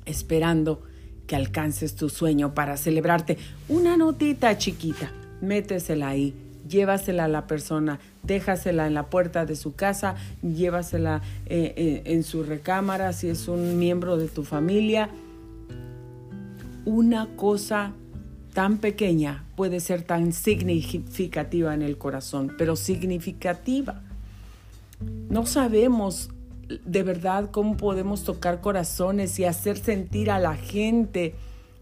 esperando 0.06 0.82
que 1.27 1.36
alcances 1.36 1.96
tu 1.96 2.10
sueño 2.10 2.53
para 2.53 2.77
celebrarte. 2.77 3.38
Una 3.68 3.98
notita 3.98 4.58
chiquita, 4.58 5.12
métesela 5.41 6.08
ahí, 6.08 6.34
llévasela 6.68 7.25
a 7.25 7.27
la 7.27 7.46
persona, 7.46 8.00
déjasela 8.24 8.88
en 8.88 8.94
la 8.94 9.10
puerta 9.10 9.46
de 9.46 9.58
su 9.58 9.75
casa, 9.75 10.15
llévasela 10.41 11.22
eh, 11.46 11.74
eh, 11.75 12.01
en 12.06 12.24
su 12.24 12.44
recámara 12.44 13.12
si 13.12 13.27
es 13.27 13.50
un 13.50 13.77
miembro 13.77 14.15
de 14.15 14.30
tu 14.30 14.44
familia. 14.44 15.10
Una 16.86 17.27
cosa 17.36 17.91
tan 18.53 18.77
pequeña 18.77 19.43
puede 19.55 19.79
ser 19.79 20.03
tan 20.03 20.34
significativa 20.34 21.74
en 21.74 21.81
el 21.81 21.98
corazón, 21.98 22.53
pero 22.58 22.75
significativa. 22.75 24.01
No 25.29 25.46
sabemos 25.46 26.29
de 26.86 27.03
verdad 27.03 27.50
cómo 27.51 27.75
podemos 27.77 28.24
tocar 28.24 28.62
corazones 28.62 29.38
y 29.39 29.46
hacer 29.46 29.77
sentir 29.77 30.31
a 30.31 30.39
la 30.39 30.55
gente 30.55 31.36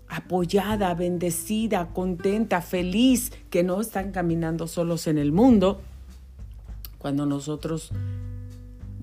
apoyada, 0.07 0.93
bendecida, 0.95 1.89
contenta, 1.89 2.61
feliz, 2.61 3.31
que 3.49 3.63
no 3.63 3.79
están 3.79 4.11
caminando 4.11 4.67
solos 4.67 5.05
en 5.05 5.19
el 5.19 5.31
mundo, 5.31 5.81
cuando 6.97 7.25
nosotros 7.25 7.91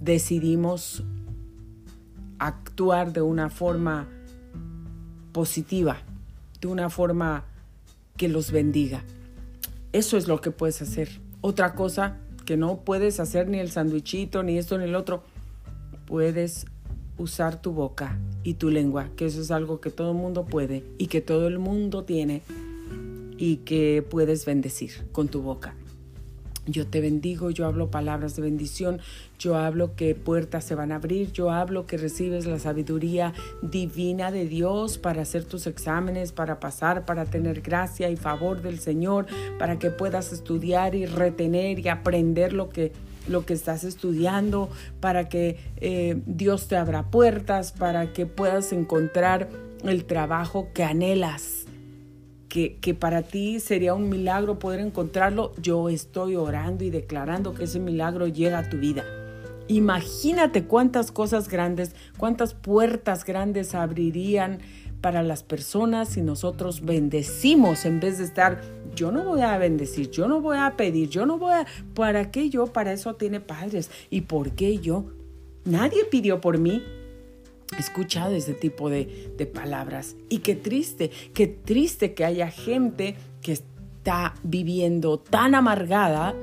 decidimos 0.01 1.05
actuar 2.39 3.13
de 3.13 3.23
una 3.23 3.51
forma 3.51 4.09
positiva, 5.33 5.99
de 6.61 6.67
una 6.67 6.91
forma 6.91 7.45
que 8.17 8.29
los 8.29 8.51
bendiga. 8.51 9.05
Eso 9.93 10.17
es 10.17 10.29
lo 10.29 10.41
que 10.41 10.51
puedes 10.51 10.83
hacer. 10.83 11.09
Otra 11.41 11.75
cosa 11.75 12.19
que 12.45 12.57
no 12.57 12.81
puedes 12.85 13.21
hacer 13.21 13.49
ni 13.49 13.59
el 13.59 13.71
sandwichito, 13.71 14.43
ni 14.43 14.59
esto, 14.59 14.79
ni 14.79 14.85
el 14.85 14.95
otro, 14.95 15.25
puedes 16.07 16.67
usar 17.19 17.61
tu 17.61 17.73
boca 17.73 18.19
y 18.43 18.55
tu 18.55 18.71
lengua, 18.71 19.09
que 19.17 19.27
eso 19.27 19.41
es 19.41 19.51
algo 19.51 19.81
que 19.81 19.91
todo 19.91 20.13
el 20.13 20.19
mundo 20.19 20.45
puede 20.45 20.85
y 20.99 21.07
que 21.07 21.21
todo 21.21 21.49
el 21.49 21.59
mundo 21.59 22.05
tiene 22.05 22.43
y 23.39 23.59
que 23.59 24.05
puedes 24.09 24.45
bendecir 24.45 25.09
con 25.13 25.29
tu 25.29 25.43
boca. 25.43 25.75
Yo 26.67 26.87
te 26.87 27.01
bendigo, 27.01 27.51
yo 27.51 27.67
hablo 27.67 27.91
palabras 27.91 28.35
de 28.35 28.43
bendición, 28.43 29.01
yo 29.39 29.57
hablo 29.57 29.95
que 29.95 30.17
puertas 30.17 30.65
se 30.65 30.75
van 30.75 30.91
a 30.91 30.97
abrir, 30.97 31.31
yo 31.31 31.53
hablo 31.53 31.87
que 31.87 31.97
recibes 31.97 32.45
la 32.47 32.59
sabiduría 32.59 33.33
divina 33.63 34.33
de 34.33 34.47
Dios 34.47 34.99
para 34.99 35.23
hacer 35.23 35.45
tus 35.45 35.69
exámenes, 35.69 36.33
para 36.33 36.59
pasar, 36.59 37.05
para 37.05 37.25
tener 37.25 37.61
gracia 37.61 38.11
y 38.11 38.17
favor 38.17 38.63
del 38.63 38.81
Señor, 38.81 39.27
para 39.59 39.79
que 39.79 39.91
puedas 39.91 40.33
estudiar 40.33 40.97
y 40.97 41.07
retener 41.07 41.79
y 41.79 41.89
aprender 41.89 42.53
lo 42.53 42.69
que 42.69 42.93
lo 43.29 43.45
que 43.45 43.55
estás 43.55 43.83
estudiando, 43.83 44.71
para 45.01 45.29
que 45.29 45.59
eh, 45.79 46.23
Dios 46.27 46.69
te 46.69 46.77
abra 46.77 47.11
puertas, 47.11 47.73
para 47.73 48.13
que 48.13 48.25
puedas 48.25 48.73
encontrar 48.73 49.49
el 49.83 50.05
trabajo 50.05 50.69
que 50.73 50.85
anhelas 50.85 51.66
que, 52.81 52.95
para 52.95 53.23
ti 53.23 53.61
sería 53.61 53.93
un 53.93 54.09
milagro 54.09 54.59
poder 54.59 54.81
encontrarlo, 54.81 55.53
yo 55.61 55.91
estoy 55.91 56.37
orando 56.37 56.85
y 56.85 56.91
declarando 56.91 57.53
que 57.53 57.65
ese 57.65 57.79
milagro 57.79 58.29
llega 58.29 58.59
a 58.61 58.71
tu 58.71 58.79
vida. 58.79 59.05
Imagínate 59.69 60.65
cuántas 60.65 61.13
cosas 61.13 61.49
grandes, 61.49 61.95
cuántas 62.17 62.55
puertas 62.55 63.25
grandes 63.25 63.75
abrirían 63.75 64.61
para 65.03 65.23
las 65.23 65.43
personas 65.43 66.09
si 66.09 66.23
nosotros 66.23 66.85
bendecimos 66.85 67.85
en 67.85 68.01
vez 68.01 68.19
de 68.19 68.25
estar, 68.25 68.63
yo 68.95 69.13
no 69.13 69.25
voy 69.25 69.43
a 69.43 69.59
bendecir, 69.59 70.11
yo 70.11 70.27
no 70.27 70.41
voy 70.41 70.57
a 70.57 70.77
pedir, 70.77 71.11
yo 71.11 71.27
no 71.27 71.37
voy 71.37 71.53
a, 71.53 71.67
¿para 71.95 72.31
qué 72.31 72.49
yo? 72.49 72.67
Para 72.69 72.93
eso 72.93 73.15
tiene 73.17 73.41
padres. 73.41 73.91
¿Y 74.09 74.23
por 74.23 74.53
qué 74.53 74.79
yo? 74.79 75.05
Nadie 75.65 76.05
pidió 76.05 76.41
por 76.41 76.59
mí, 76.59 76.83
escuchado 77.79 78.35
ese 78.35 78.55
tipo 78.55 78.91
de, 78.91 79.07
palabras. 79.53 80.17
Y 80.29 80.39
qué 80.39 80.55
triste, 80.55 81.11
qué 81.35 81.47
triste 81.47 82.15
que 82.15 82.25
haya 82.25 82.51
gente 82.51 83.17
que 83.43 83.53
está 83.53 84.35
viviendo 84.43 85.19
tan 85.19 85.55
amargada 85.55 86.35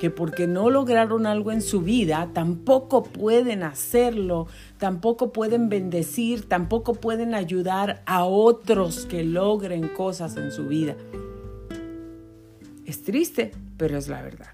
que 0.00 0.10
porque 0.10 0.46
no 0.46 0.70
lograron 0.70 1.26
algo 1.26 1.52
en 1.52 1.62
su 1.62 1.82
vida, 1.82 2.30
tampoco 2.32 3.02
pueden 3.02 3.62
hacerlo, 3.62 4.46
tampoco 4.78 5.32
pueden 5.32 5.68
bendecir, 5.68 6.48
tampoco 6.48 6.94
pueden 6.94 7.34
ayudar 7.34 8.02
a 8.06 8.24
otros 8.24 9.06
que 9.06 9.24
logren 9.24 9.88
cosas 9.88 10.36
en 10.36 10.50
su 10.50 10.66
vida. 10.66 10.96
Es 12.86 13.02
triste, 13.02 13.52
pero 13.76 13.98
es 13.98 14.08
la 14.08 14.22
verdad. 14.22 14.48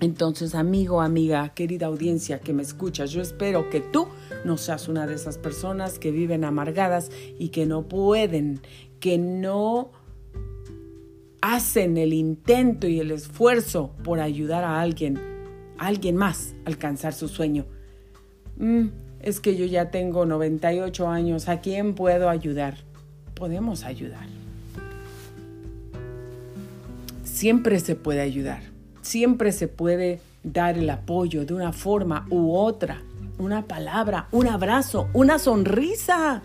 Entonces, 0.00 0.54
amigo, 0.54 1.00
amiga, 1.00 1.48
querida 1.54 1.86
audiencia 1.86 2.40
que 2.40 2.52
me 2.52 2.62
escuchas, 2.62 3.10
yo 3.10 3.22
espero 3.22 3.70
que 3.70 3.80
tú 3.80 4.08
no 4.46 4.56
seas 4.56 4.88
una 4.88 5.06
de 5.06 5.14
esas 5.14 5.38
personas 5.38 5.98
que 5.98 6.10
viven 6.10 6.44
amargadas 6.44 7.10
y 7.38 7.48
que 7.48 7.66
no 7.66 7.82
pueden, 7.82 8.60
que 9.00 9.18
no 9.18 9.90
hacen 11.42 11.96
el 11.96 12.12
intento 12.12 12.86
y 12.86 13.00
el 13.00 13.10
esfuerzo 13.10 13.90
por 14.02 14.20
ayudar 14.20 14.64
a 14.64 14.80
alguien, 14.80 15.18
a 15.78 15.86
alguien 15.86 16.16
más, 16.16 16.54
a 16.64 16.68
alcanzar 16.68 17.12
su 17.12 17.28
sueño. 17.28 17.66
Mm, 18.56 18.86
es 19.20 19.40
que 19.40 19.56
yo 19.56 19.66
ya 19.66 19.90
tengo 19.90 20.24
98 20.24 21.08
años, 21.08 21.48
¿a 21.48 21.60
quién 21.60 21.94
puedo 21.94 22.30
ayudar? 22.30 22.78
Podemos 23.34 23.84
ayudar. 23.84 24.26
Siempre 27.24 27.80
se 27.80 27.96
puede 27.96 28.22
ayudar 28.22 28.76
Siempre 29.06 29.52
se 29.52 29.68
puede 29.68 30.18
dar 30.42 30.76
el 30.76 30.90
apoyo 30.90 31.46
de 31.46 31.54
una 31.54 31.72
forma 31.72 32.26
u 32.28 32.56
otra, 32.56 33.04
una 33.38 33.66
palabra, 33.66 34.28
un 34.32 34.46
abrazo, 34.46 35.08
una 35.12 35.38
sonrisa. 35.38 36.42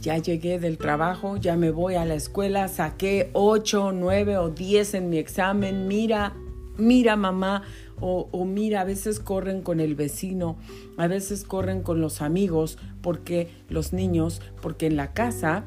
Ya 0.00 0.18
llegué 0.18 0.58
del 0.58 0.78
trabajo, 0.78 1.36
ya 1.36 1.56
me 1.56 1.70
voy 1.70 1.96
a 1.96 2.04
la 2.04 2.14
escuela, 2.14 2.68
saqué 2.68 3.30
8, 3.32 3.92
9 3.92 4.38
o 4.38 4.48
10 4.50 4.94
en 4.94 5.10
mi 5.10 5.18
examen, 5.18 5.88
mira, 5.88 6.34
mira 6.76 7.16
mamá, 7.16 7.62
o, 8.00 8.28
o, 8.30 8.44
mira, 8.44 8.82
a 8.82 8.84
veces 8.84 9.18
corren 9.18 9.60
con 9.60 9.80
el 9.80 9.96
vecino, 9.96 10.56
a 10.96 11.08
veces 11.08 11.44
corren 11.44 11.82
con 11.82 12.00
los 12.00 12.22
amigos, 12.22 12.78
porque 13.02 13.50
los 13.68 13.92
niños, 13.92 14.40
porque 14.62 14.86
en 14.86 14.96
la 14.96 15.12
casa 15.12 15.64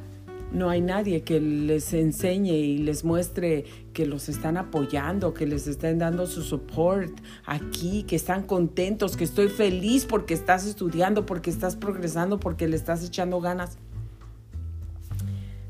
no 0.51 0.69
hay 0.69 0.81
nadie 0.81 1.23
que 1.23 1.39
les 1.39 1.93
enseñe 1.93 2.51
y 2.51 2.77
les 2.79 3.03
muestre 3.03 3.65
que 3.93 4.05
los 4.05 4.27
están 4.29 4.57
apoyando, 4.57 5.33
que 5.33 5.45
les 5.45 5.67
estén 5.67 5.99
dando 5.99 6.27
su 6.27 6.43
support 6.43 7.11
aquí, 7.45 8.03
que 8.03 8.15
están 8.15 8.43
contentos, 8.43 9.15
que 9.15 9.23
estoy 9.23 9.47
feliz 9.47 10.05
porque 10.05 10.33
estás 10.33 10.65
estudiando, 10.65 11.25
porque 11.25 11.49
estás 11.49 11.75
progresando, 11.75 12.39
porque 12.39 12.67
le 12.67 12.75
estás 12.75 13.03
echando 13.03 13.39
ganas. 13.39 13.77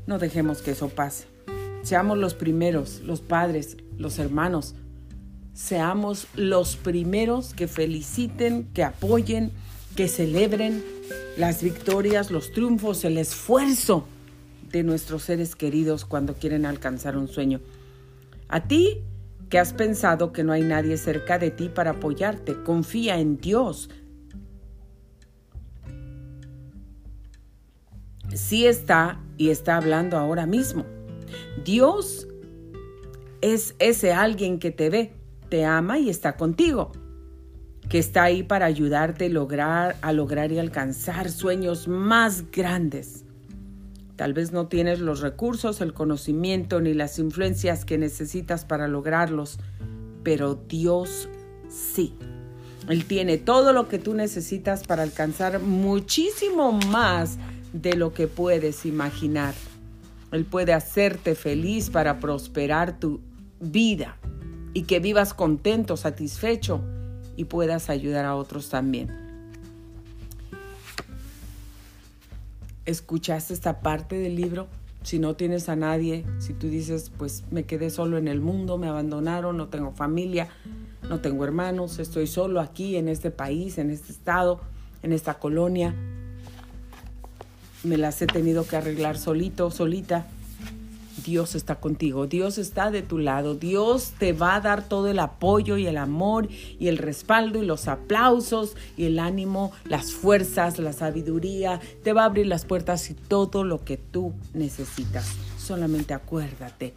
No 0.06 0.18
dejemos 0.18 0.62
que 0.62 0.72
eso 0.72 0.88
pase. 0.88 1.26
Seamos 1.82 2.18
los 2.18 2.34
primeros, 2.34 3.00
los 3.04 3.20
padres, 3.20 3.76
los 3.96 4.18
hermanos. 4.18 4.74
Seamos 5.54 6.26
los 6.34 6.76
primeros 6.76 7.54
que 7.54 7.68
feliciten, 7.68 8.68
que 8.74 8.82
apoyen, 8.82 9.52
que 9.94 10.08
celebren 10.08 10.82
las 11.36 11.62
victorias, 11.62 12.30
los 12.30 12.52
triunfos, 12.52 13.04
el 13.04 13.18
esfuerzo 13.18 14.06
de 14.72 14.82
nuestros 14.82 15.22
seres 15.22 15.54
queridos 15.54 16.04
cuando 16.04 16.34
quieren 16.34 16.66
alcanzar 16.66 17.16
un 17.16 17.28
sueño. 17.28 17.60
A 18.48 18.66
ti 18.66 19.02
que 19.48 19.58
has 19.58 19.74
pensado 19.74 20.32
que 20.32 20.44
no 20.44 20.52
hay 20.52 20.62
nadie 20.62 20.96
cerca 20.96 21.38
de 21.38 21.50
ti 21.50 21.68
para 21.68 21.90
apoyarte, 21.90 22.62
confía 22.62 23.18
en 23.18 23.36
Dios. 23.36 23.90
Sí 28.34 28.66
está 28.66 29.20
y 29.36 29.50
está 29.50 29.76
hablando 29.76 30.16
ahora 30.16 30.46
mismo. 30.46 30.86
Dios 31.64 32.26
es 33.42 33.74
ese 33.78 34.12
alguien 34.12 34.58
que 34.58 34.70
te 34.70 34.88
ve, 34.88 35.12
te 35.50 35.66
ama 35.66 35.98
y 35.98 36.08
está 36.08 36.36
contigo, 36.36 36.92
que 37.90 37.98
está 37.98 38.22
ahí 38.22 38.42
para 38.42 38.64
ayudarte 38.64 39.26
a 39.26 39.28
lograr, 39.28 39.96
a 40.00 40.14
lograr 40.14 40.50
y 40.50 40.58
alcanzar 40.58 41.30
sueños 41.30 41.88
más 41.88 42.50
grandes. 42.50 43.21
Tal 44.16 44.34
vez 44.34 44.52
no 44.52 44.68
tienes 44.68 45.00
los 45.00 45.20
recursos, 45.20 45.80
el 45.80 45.94
conocimiento 45.94 46.80
ni 46.80 46.94
las 46.94 47.18
influencias 47.18 47.84
que 47.84 47.98
necesitas 47.98 48.64
para 48.64 48.88
lograrlos, 48.88 49.58
pero 50.22 50.54
Dios 50.54 51.28
sí. 51.68 52.14
Él 52.88 53.06
tiene 53.06 53.38
todo 53.38 53.72
lo 53.72 53.88
que 53.88 53.98
tú 53.98 54.14
necesitas 54.14 54.84
para 54.84 55.02
alcanzar 55.02 55.60
muchísimo 55.60 56.72
más 56.72 57.38
de 57.72 57.94
lo 57.94 58.12
que 58.12 58.26
puedes 58.26 58.84
imaginar. 58.84 59.54
Él 60.30 60.44
puede 60.44 60.72
hacerte 60.72 61.34
feliz 61.34 61.90
para 61.90 62.18
prosperar 62.18 62.98
tu 62.98 63.20
vida 63.60 64.18
y 64.74 64.82
que 64.82 65.00
vivas 65.00 65.34
contento, 65.34 65.96
satisfecho 65.96 66.82
y 67.36 67.44
puedas 67.44 67.88
ayudar 67.88 68.24
a 68.24 68.34
otros 68.34 68.68
también. 68.68 69.31
Escuchaste 72.86 73.54
esta 73.54 73.80
parte 73.80 74.16
del 74.16 74.36
libro, 74.36 74.68
si 75.02 75.18
no 75.18 75.34
tienes 75.34 75.68
a 75.68 75.76
nadie, 75.76 76.24
si 76.38 76.52
tú 76.52 76.68
dices, 76.68 77.10
pues 77.16 77.44
me 77.50 77.64
quedé 77.64 77.90
solo 77.90 78.18
en 78.18 78.28
el 78.28 78.40
mundo, 78.40 78.78
me 78.78 78.88
abandonaron, 78.88 79.56
no 79.56 79.68
tengo 79.68 79.92
familia, 79.92 80.48
no 81.08 81.20
tengo 81.20 81.44
hermanos, 81.44 81.98
estoy 81.98 82.26
solo 82.26 82.60
aquí 82.60 82.96
en 82.96 83.08
este 83.08 83.30
país, 83.30 83.78
en 83.78 83.90
este 83.90 84.12
estado, 84.12 84.60
en 85.02 85.12
esta 85.12 85.34
colonia, 85.34 85.94
me 87.82 87.96
las 87.96 88.22
he 88.22 88.26
tenido 88.26 88.66
que 88.66 88.76
arreglar 88.76 89.18
solito, 89.18 89.70
solita, 89.70 90.26
Dios 91.24 91.54
está 91.54 91.76
contigo, 91.76 92.26
Dios 92.26 92.58
está 92.58 92.90
de 92.90 93.02
tu 93.02 93.18
lado, 93.18 93.54
Dios 93.54 94.12
te 94.18 94.32
va 94.32 94.56
a 94.56 94.60
dar 94.60 94.88
todo 94.88 95.08
el 95.08 95.18
apoyo 95.18 95.76
y 95.76 95.86
el 95.86 95.96
amor 95.96 96.48
y 96.78 96.88
el 96.88 96.98
respaldo 96.98 97.62
y 97.62 97.66
los 97.66 97.88
aplausos 97.88 98.76
y 98.96 99.04
el 99.04 99.18
ánimo, 99.18 99.72
las 99.84 100.12
fuerzas, 100.12 100.78
la 100.78 100.92
sabiduría, 100.92 101.80
te 102.02 102.12
va 102.12 102.22
a 102.22 102.26
abrir 102.26 102.46
las 102.46 102.64
puertas 102.64 103.10
y 103.10 103.14
todo 103.14 103.64
lo 103.64 103.84
que 103.84 103.96
tú 103.96 104.32
necesitas. 104.54 105.36
Solamente 105.58 106.14
acuérdate 106.14 106.94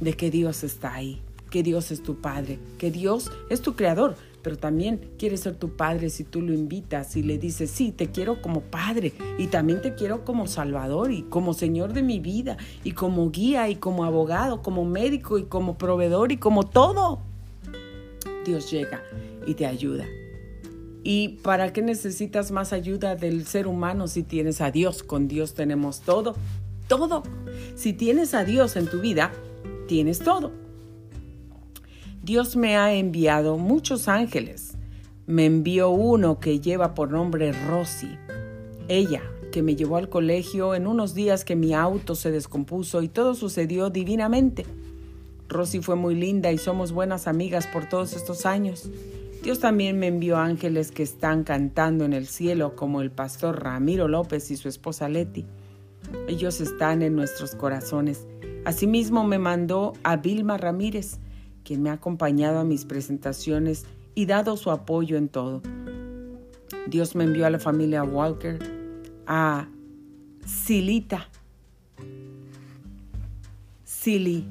de 0.00 0.12
que 0.14 0.30
Dios 0.30 0.64
está 0.64 0.94
ahí, 0.94 1.20
que 1.50 1.62
Dios 1.62 1.90
es 1.90 2.02
tu 2.02 2.20
Padre, 2.20 2.58
que 2.78 2.90
Dios 2.90 3.30
es 3.50 3.60
tu 3.60 3.74
Creador, 3.74 4.16
pero 4.44 4.58
también 4.58 5.00
quiere 5.18 5.38
ser 5.38 5.56
tu 5.56 5.70
padre 5.74 6.10
si 6.10 6.22
tú 6.22 6.42
lo 6.42 6.52
invitas 6.52 7.16
y 7.16 7.22
le 7.22 7.38
dices, 7.38 7.70
sí, 7.70 7.92
te 7.92 8.10
quiero 8.10 8.42
como 8.42 8.60
padre 8.60 9.14
y 9.38 9.46
también 9.46 9.80
te 9.80 9.94
quiero 9.94 10.22
como 10.22 10.46
salvador 10.46 11.10
y 11.10 11.22
como 11.22 11.54
señor 11.54 11.94
de 11.94 12.02
mi 12.02 12.20
vida 12.20 12.58
y 12.84 12.92
como 12.92 13.30
guía 13.30 13.70
y 13.70 13.76
como 13.76 14.04
abogado, 14.04 14.60
como 14.60 14.84
médico 14.84 15.38
y 15.38 15.44
como 15.44 15.78
proveedor 15.78 16.30
y 16.30 16.36
como 16.36 16.64
todo. 16.64 17.20
Dios 18.44 18.70
llega 18.70 19.02
y 19.46 19.54
te 19.54 19.64
ayuda. 19.64 20.04
¿Y 21.02 21.40
para 21.42 21.72
qué 21.72 21.80
necesitas 21.80 22.50
más 22.50 22.74
ayuda 22.74 23.16
del 23.16 23.46
ser 23.46 23.66
humano 23.66 24.08
si 24.08 24.22
tienes 24.22 24.60
a 24.60 24.70
Dios? 24.70 25.02
Con 25.02 25.26
Dios 25.26 25.54
tenemos 25.54 26.02
todo, 26.02 26.34
todo. 26.86 27.22
Si 27.76 27.94
tienes 27.94 28.34
a 28.34 28.44
Dios 28.44 28.76
en 28.76 28.88
tu 28.88 29.00
vida, 29.00 29.32
tienes 29.88 30.18
todo. 30.18 30.63
Dios 32.24 32.56
me 32.56 32.78
ha 32.78 32.94
enviado 32.94 33.58
muchos 33.58 34.08
ángeles. 34.08 34.78
Me 35.26 35.44
envió 35.44 35.90
uno 35.90 36.40
que 36.40 36.58
lleva 36.58 36.94
por 36.94 37.10
nombre 37.10 37.52
Rosy. 37.52 38.16
Ella, 38.88 39.20
que 39.52 39.62
me 39.62 39.76
llevó 39.76 39.98
al 39.98 40.08
colegio 40.08 40.74
en 40.74 40.86
unos 40.86 41.12
días 41.14 41.44
que 41.44 41.54
mi 41.54 41.74
auto 41.74 42.14
se 42.14 42.30
descompuso 42.30 43.02
y 43.02 43.08
todo 43.08 43.34
sucedió 43.34 43.90
divinamente. 43.90 44.64
Rosy 45.50 45.82
fue 45.82 45.96
muy 45.96 46.14
linda 46.14 46.50
y 46.50 46.56
somos 46.56 46.92
buenas 46.92 47.28
amigas 47.28 47.66
por 47.66 47.90
todos 47.90 48.14
estos 48.14 48.46
años. 48.46 48.88
Dios 49.42 49.60
también 49.60 49.98
me 49.98 50.06
envió 50.06 50.38
ángeles 50.38 50.92
que 50.92 51.02
están 51.02 51.44
cantando 51.44 52.06
en 52.06 52.14
el 52.14 52.26
cielo 52.26 52.74
como 52.74 53.02
el 53.02 53.10
pastor 53.10 53.62
Ramiro 53.62 54.08
López 54.08 54.50
y 54.50 54.56
su 54.56 54.70
esposa 54.70 55.10
Leti. 55.10 55.44
Ellos 56.26 56.62
están 56.62 57.02
en 57.02 57.16
nuestros 57.16 57.54
corazones. 57.54 58.26
Asimismo 58.64 59.24
me 59.24 59.38
mandó 59.38 59.92
a 60.04 60.16
Vilma 60.16 60.56
Ramírez, 60.56 61.18
quien 61.64 61.82
me 61.82 61.90
ha 61.90 61.94
acompañado 61.94 62.58
a 62.58 62.64
mis 62.64 62.84
presentaciones 62.84 63.84
y 64.14 64.26
dado 64.26 64.56
su 64.56 64.70
apoyo 64.70 65.16
en 65.16 65.28
todo. 65.28 65.62
Dios 66.86 67.14
me 67.16 67.24
envió 67.24 67.46
a 67.46 67.50
la 67.50 67.58
familia 67.58 68.04
Walker, 68.04 68.58
a 69.26 69.68
Silita, 70.44 71.28
Silly 73.84 74.46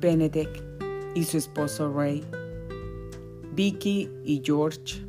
Benedict 0.00 0.62
y 1.14 1.24
su 1.24 1.38
esposo 1.38 1.92
Ray, 1.92 2.22
Vicky 3.54 4.10
y 4.24 4.42
George, 4.44 5.04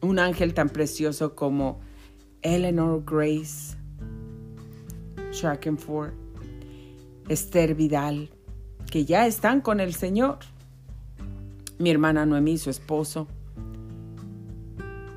un 0.00 0.18
ángel 0.18 0.54
tan 0.54 0.70
precioso 0.70 1.34
como 1.34 1.80
Eleanor 2.42 3.02
Grace 3.04 3.76
Shackenford, 5.32 6.14
Esther 7.28 7.74
Vidal, 7.74 8.30
que 8.90 9.04
ya 9.04 9.26
están 9.26 9.60
con 9.60 9.80
el 9.80 9.94
Señor. 9.94 10.38
Mi 11.78 11.90
hermana 11.90 12.26
Noemí, 12.26 12.58
su 12.58 12.70
esposo. 12.70 13.28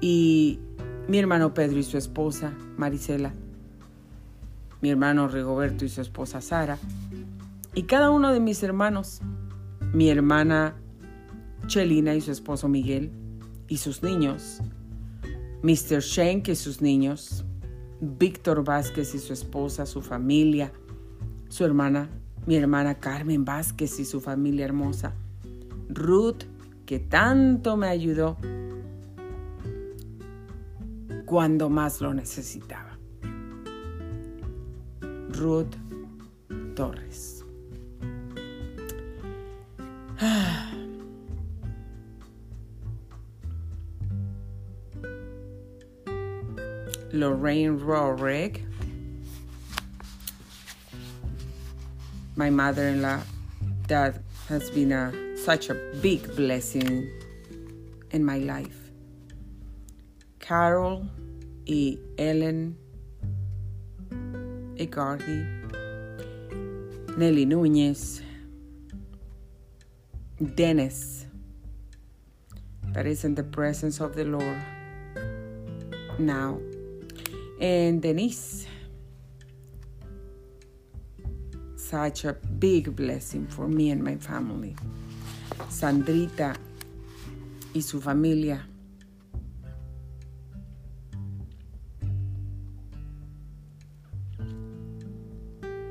Y 0.01 0.59
mi 1.07 1.17
hermano 1.17 1.53
Pedro 1.53 1.79
y 1.79 1.83
su 1.83 1.97
esposa, 1.97 2.53
Marisela. 2.77 3.33
Mi 4.81 4.89
hermano 4.89 5.27
Rigoberto 5.27 5.85
y 5.85 5.89
su 5.89 6.01
esposa 6.01 6.41
Sara. 6.41 6.77
Y 7.73 7.83
cada 7.83 8.09
uno 8.09 8.31
de 8.31 8.39
mis 8.39 8.61
hermanos. 8.63 9.21
Mi 9.93 10.09
hermana 10.09 10.75
Chelina 11.67 12.15
y 12.15 12.21
su 12.21 12.31
esposo 12.31 12.67
Miguel. 12.67 13.11
Y 13.67 13.77
sus 13.77 14.03
niños. 14.03 14.59
Mr. 15.63 16.01
Shank 16.01 16.49
y 16.49 16.55
sus 16.55 16.81
niños. 16.81 17.45
Víctor 18.01 18.63
Vázquez 18.63 19.15
y 19.15 19.19
su 19.19 19.31
esposa, 19.31 19.85
su 19.85 20.01
familia. 20.01 20.73
Su 21.49 21.65
hermana 21.65 22.09
mi 22.45 22.55
hermana 22.55 22.95
Carmen 22.95 23.45
Vázquez 23.45 23.99
y 23.99 24.05
su 24.05 24.19
familia 24.21 24.65
hermosa, 24.65 25.13
Ruth, 25.89 26.43
que 26.85 26.99
tanto 26.99 27.77
me 27.77 27.87
ayudó 27.87 28.37
cuando 31.25 31.69
más 31.69 32.01
lo 32.01 32.13
necesitaba. 32.13 32.97
Ruth 35.29 35.75
Torres. 36.75 37.45
Lorraine 47.13 47.77
Rorick 47.77 48.70
my 52.41 52.49
mother-in-law 52.49 53.21
that 53.87 54.15
has 54.49 54.71
been 54.71 54.91
a, 54.91 55.13
such 55.37 55.69
a 55.69 55.75
big 56.01 56.35
blessing 56.35 57.07
in 58.09 58.25
my 58.25 58.39
life. 58.39 58.89
Carol 60.39 61.05
E. 61.67 61.99
Ellen 62.17 62.75
E. 64.75 64.87
Icardi, 64.87 65.39
Nelly 67.15 67.45
Núñez, 67.45 68.23
Dennis, 70.55 71.27
that 72.93 73.05
is 73.05 73.23
in 73.23 73.35
the 73.35 73.43
presence 73.43 74.01
of 74.01 74.15
the 74.15 74.25
Lord 74.25 74.57
now, 76.17 76.57
and 77.59 78.01
Denise 78.01 78.65
such 81.91 82.23
a 82.23 82.31
big 82.31 82.95
blessing 82.95 83.45
for 83.45 83.67
me 83.67 83.91
and 83.91 84.01
my 84.01 84.15
family. 84.15 84.73
Sandrita 85.67 86.55
y 87.75 87.81
su 87.81 87.99
familia. 87.99 88.65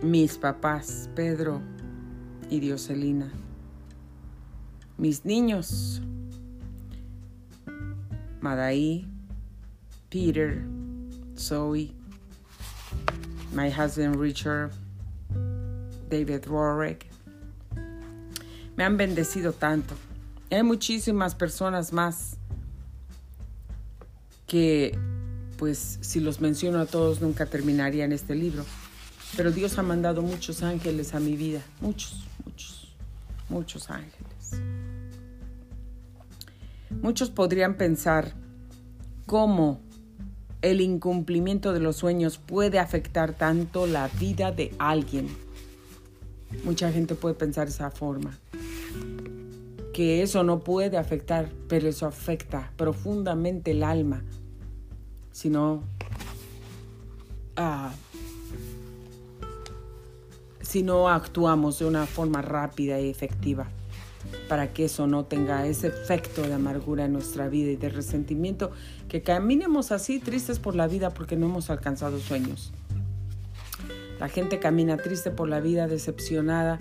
Mis 0.03 0.39
papás, 0.39 1.11
Pedro 1.15 1.61
y 2.51 2.61
Dioselina. 2.61 3.31
Mis 4.97 5.21
niños, 5.27 6.01
Madaí, 8.41 9.07
Peter, 10.09 10.65
Zoe, 11.37 11.93
my 13.53 13.69
husband 13.69 14.17
Richard, 14.17 14.73
David 16.11 16.47
Rorick. 16.47 17.07
Me 18.77 18.85
han 18.85 18.97
bendecido 18.97 19.53
tanto. 19.53 19.95
Hay 20.51 20.63
muchísimas 20.63 21.35
personas 21.35 21.93
más 21.93 22.37
que, 24.47 24.99
pues, 25.57 25.99
si 26.01 26.19
los 26.21 26.41
menciono 26.41 26.81
a 26.81 26.87
todos, 26.87 27.21
nunca 27.21 27.47
terminaría 27.47 28.05
en 28.05 28.13
este 28.13 28.35
libro. 28.35 28.65
Pero 29.37 29.53
Dios 29.53 29.79
ha 29.79 29.83
mandado 29.83 30.23
muchos 30.23 30.63
ángeles 30.63 31.15
a 31.15 31.21
mi 31.21 31.37
vida. 31.37 31.61
Muchos, 31.81 32.27
muchos, 32.45 32.95
muchos 33.49 33.91
ángeles. 33.91 34.61
Muchos 37.03 37.31
podrían 37.31 37.75
pensar 37.77 38.33
cómo 39.27 39.81
el 40.63 40.81
incumplimiento 40.81 41.73
de 41.73 41.81
los 41.81 41.97
sueños 41.97 42.39
puede 42.39 42.81
afectar 42.81 43.33
tanto 43.33 43.87
la 43.87 44.09
vida 44.09 44.51
de 44.51 44.75
alguien 44.79 45.29
Mucha 46.65 46.93
gente 46.93 47.15
puede 47.15 47.35
pensar 47.35 47.69
esa 47.69 47.91
forma. 47.91 48.39
Que 49.93 50.23
eso 50.23 50.43
no 50.45 50.61
puede 50.61 50.97
afectar, 50.97 51.51
pero 51.69 51.89
eso 51.89 52.07
afecta 52.07 52.73
profundamente 52.77 53.73
el 53.73 53.83
alma. 53.83 54.23
Si 55.33 55.49
no, 55.49 55.83
ah, 57.57 57.93
si 60.61 60.83
no 60.83 61.09
actuamos 61.09 61.79
de 61.79 61.87
una 61.87 62.07
forma 62.07 62.43
rápida 62.43 63.01
y 63.01 63.09
efectiva 63.09 63.69
para 64.49 64.73
que 64.73 64.85
eso 64.85 65.07
no 65.07 65.25
tenga 65.25 65.67
ese 65.67 65.89
efecto 65.89 66.43
de 66.43 66.55
amargura 66.55 67.07
en 67.07 67.13
nuestra 67.13 67.49
vida 67.49 67.71
y 67.71 67.77
de 67.77 67.89
resentimiento, 67.89 68.71
que 69.09 69.23
caminemos 69.23 69.93
así 69.93 70.19
tristes 70.19 70.59
por 70.59 70.75
la 70.75 70.87
vida 70.87 71.11
porque 71.11 71.37
no 71.37 71.47
hemos 71.47 71.71
alcanzado 71.71 72.19
sueños. 72.19 72.73
La 74.21 74.29
gente 74.29 74.59
camina 74.59 74.99
triste 74.99 75.31
por 75.31 75.49
la 75.49 75.61
vida, 75.61 75.89
decepcionada, 75.89 76.79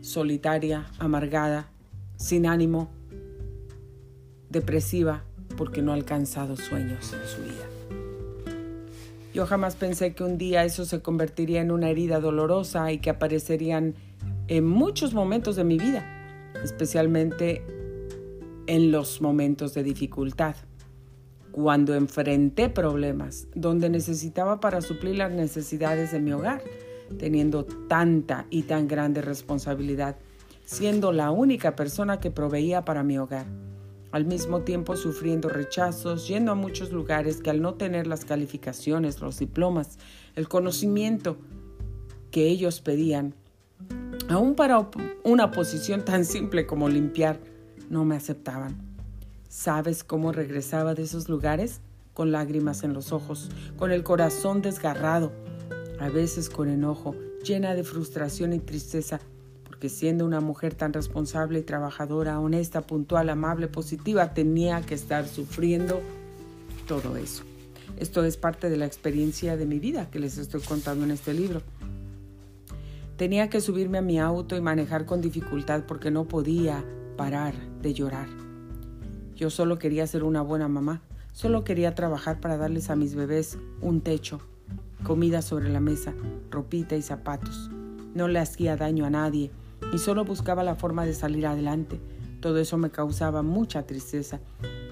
solitaria, 0.00 0.86
amargada, 1.00 1.72
sin 2.14 2.46
ánimo, 2.46 2.88
depresiva, 4.48 5.24
porque 5.56 5.82
no 5.82 5.90
ha 5.90 5.96
alcanzado 5.96 6.56
sueños 6.56 7.12
en 7.12 7.26
su 7.26 7.42
vida. 7.42 7.66
Yo 9.34 9.44
jamás 9.44 9.74
pensé 9.74 10.14
que 10.14 10.22
un 10.22 10.38
día 10.38 10.64
eso 10.64 10.84
se 10.84 11.02
convertiría 11.02 11.62
en 11.62 11.72
una 11.72 11.90
herida 11.90 12.20
dolorosa 12.20 12.92
y 12.92 12.98
que 12.98 13.10
aparecerían 13.10 13.96
en 14.46 14.64
muchos 14.64 15.14
momentos 15.14 15.56
de 15.56 15.64
mi 15.64 15.78
vida, 15.78 16.06
especialmente 16.62 17.64
en 18.68 18.92
los 18.92 19.20
momentos 19.20 19.74
de 19.74 19.82
dificultad 19.82 20.54
cuando 21.52 21.94
enfrenté 21.94 22.68
problemas 22.68 23.46
donde 23.54 23.88
necesitaba 23.88 24.60
para 24.60 24.80
suplir 24.80 25.16
las 25.16 25.32
necesidades 25.32 26.12
de 26.12 26.20
mi 26.20 26.32
hogar, 26.32 26.62
teniendo 27.18 27.64
tanta 27.64 28.46
y 28.50 28.62
tan 28.62 28.88
grande 28.88 29.22
responsabilidad. 29.22 30.16
siendo 30.64 31.10
la 31.10 31.32
única 31.32 31.74
persona 31.74 32.20
que 32.20 32.30
proveía 32.30 32.84
para 32.84 33.02
mi 33.02 33.18
hogar. 33.18 33.44
Al 34.12 34.24
mismo 34.24 34.60
tiempo 34.60 34.94
sufriendo 34.96 35.48
rechazos, 35.48 36.28
yendo 36.28 36.52
a 36.52 36.54
muchos 36.54 36.92
lugares 36.92 37.42
que 37.42 37.50
al 37.50 37.60
no 37.60 37.74
tener 37.74 38.06
las 38.06 38.24
calificaciones, 38.24 39.20
los 39.20 39.40
diplomas, 39.40 39.98
el 40.36 40.48
conocimiento 40.48 41.38
que 42.30 42.46
ellos 42.46 42.80
pedían, 42.80 43.34
aún 44.28 44.54
para 44.54 44.88
una 45.24 45.50
posición 45.50 46.04
tan 46.04 46.24
simple 46.24 46.66
como 46.66 46.88
limpiar, 46.88 47.40
no 47.88 48.04
me 48.04 48.14
aceptaban. 48.14 48.89
¿Sabes 49.50 50.04
cómo 50.04 50.30
regresaba 50.30 50.94
de 50.94 51.02
esos 51.02 51.28
lugares? 51.28 51.80
Con 52.14 52.30
lágrimas 52.30 52.84
en 52.84 52.92
los 52.92 53.10
ojos, 53.10 53.50
con 53.76 53.90
el 53.90 54.04
corazón 54.04 54.62
desgarrado, 54.62 55.32
a 55.98 56.08
veces 56.08 56.48
con 56.48 56.68
enojo, 56.68 57.16
llena 57.42 57.74
de 57.74 57.82
frustración 57.82 58.52
y 58.52 58.60
tristeza, 58.60 59.18
porque 59.64 59.88
siendo 59.88 60.24
una 60.24 60.40
mujer 60.40 60.74
tan 60.74 60.92
responsable 60.92 61.58
y 61.58 61.62
trabajadora, 61.62 62.38
honesta, 62.38 62.82
puntual, 62.82 63.28
amable, 63.28 63.66
positiva, 63.66 64.34
tenía 64.34 64.82
que 64.82 64.94
estar 64.94 65.26
sufriendo 65.26 66.00
todo 66.86 67.16
eso. 67.16 67.42
Esto 67.96 68.22
es 68.22 68.36
parte 68.36 68.70
de 68.70 68.76
la 68.76 68.86
experiencia 68.86 69.56
de 69.56 69.66
mi 69.66 69.80
vida 69.80 70.08
que 70.12 70.20
les 70.20 70.38
estoy 70.38 70.60
contando 70.60 71.04
en 71.04 71.10
este 71.10 71.34
libro. 71.34 71.60
Tenía 73.16 73.50
que 73.50 73.60
subirme 73.60 73.98
a 73.98 74.02
mi 74.02 74.20
auto 74.20 74.56
y 74.56 74.60
manejar 74.60 75.06
con 75.06 75.20
dificultad 75.20 75.86
porque 75.88 76.12
no 76.12 76.28
podía 76.28 76.84
parar 77.16 77.54
de 77.82 77.94
llorar. 77.94 78.49
Yo 79.40 79.48
solo 79.48 79.78
quería 79.78 80.06
ser 80.06 80.22
una 80.22 80.42
buena 80.42 80.68
mamá, 80.68 81.00
solo 81.32 81.64
quería 81.64 81.94
trabajar 81.94 82.40
para 82.40 82.58
darles 82.58 82.90
a 82.90 82.94
mis 82.94 83.14
bebés 83.14 83.56
un 83.80 84.02
techo, 84.02 84.38
comida 85.02 85.40
sobre 85.40 85.70
la 85.70 85.80
mesa, 85.80 86.12
ropita 86.50 86.94
y 86.94 87.00
zapatos. 87.00 87.70
No 88.14 88.28
le 88.28 88.38
hacía 88.38 88.76
daño 88.76 89.06
a 89.06 89.10
nadie 89.10 89.50
y 89.94 89.98
solo 89.98 90.26
buscaba 90.26 90.62
la 90.62 90.74
forma 90.74 91.06
de 91.06 91.14
salir 91.14 91.46
adelante. 91.46 91.98
Todo 92.40 92.58
eso 92.58 92.76
me 92.76 92.90
causaba 92.90 93.40
mucha 93.40 93.86
tristeza, 93.86 94.40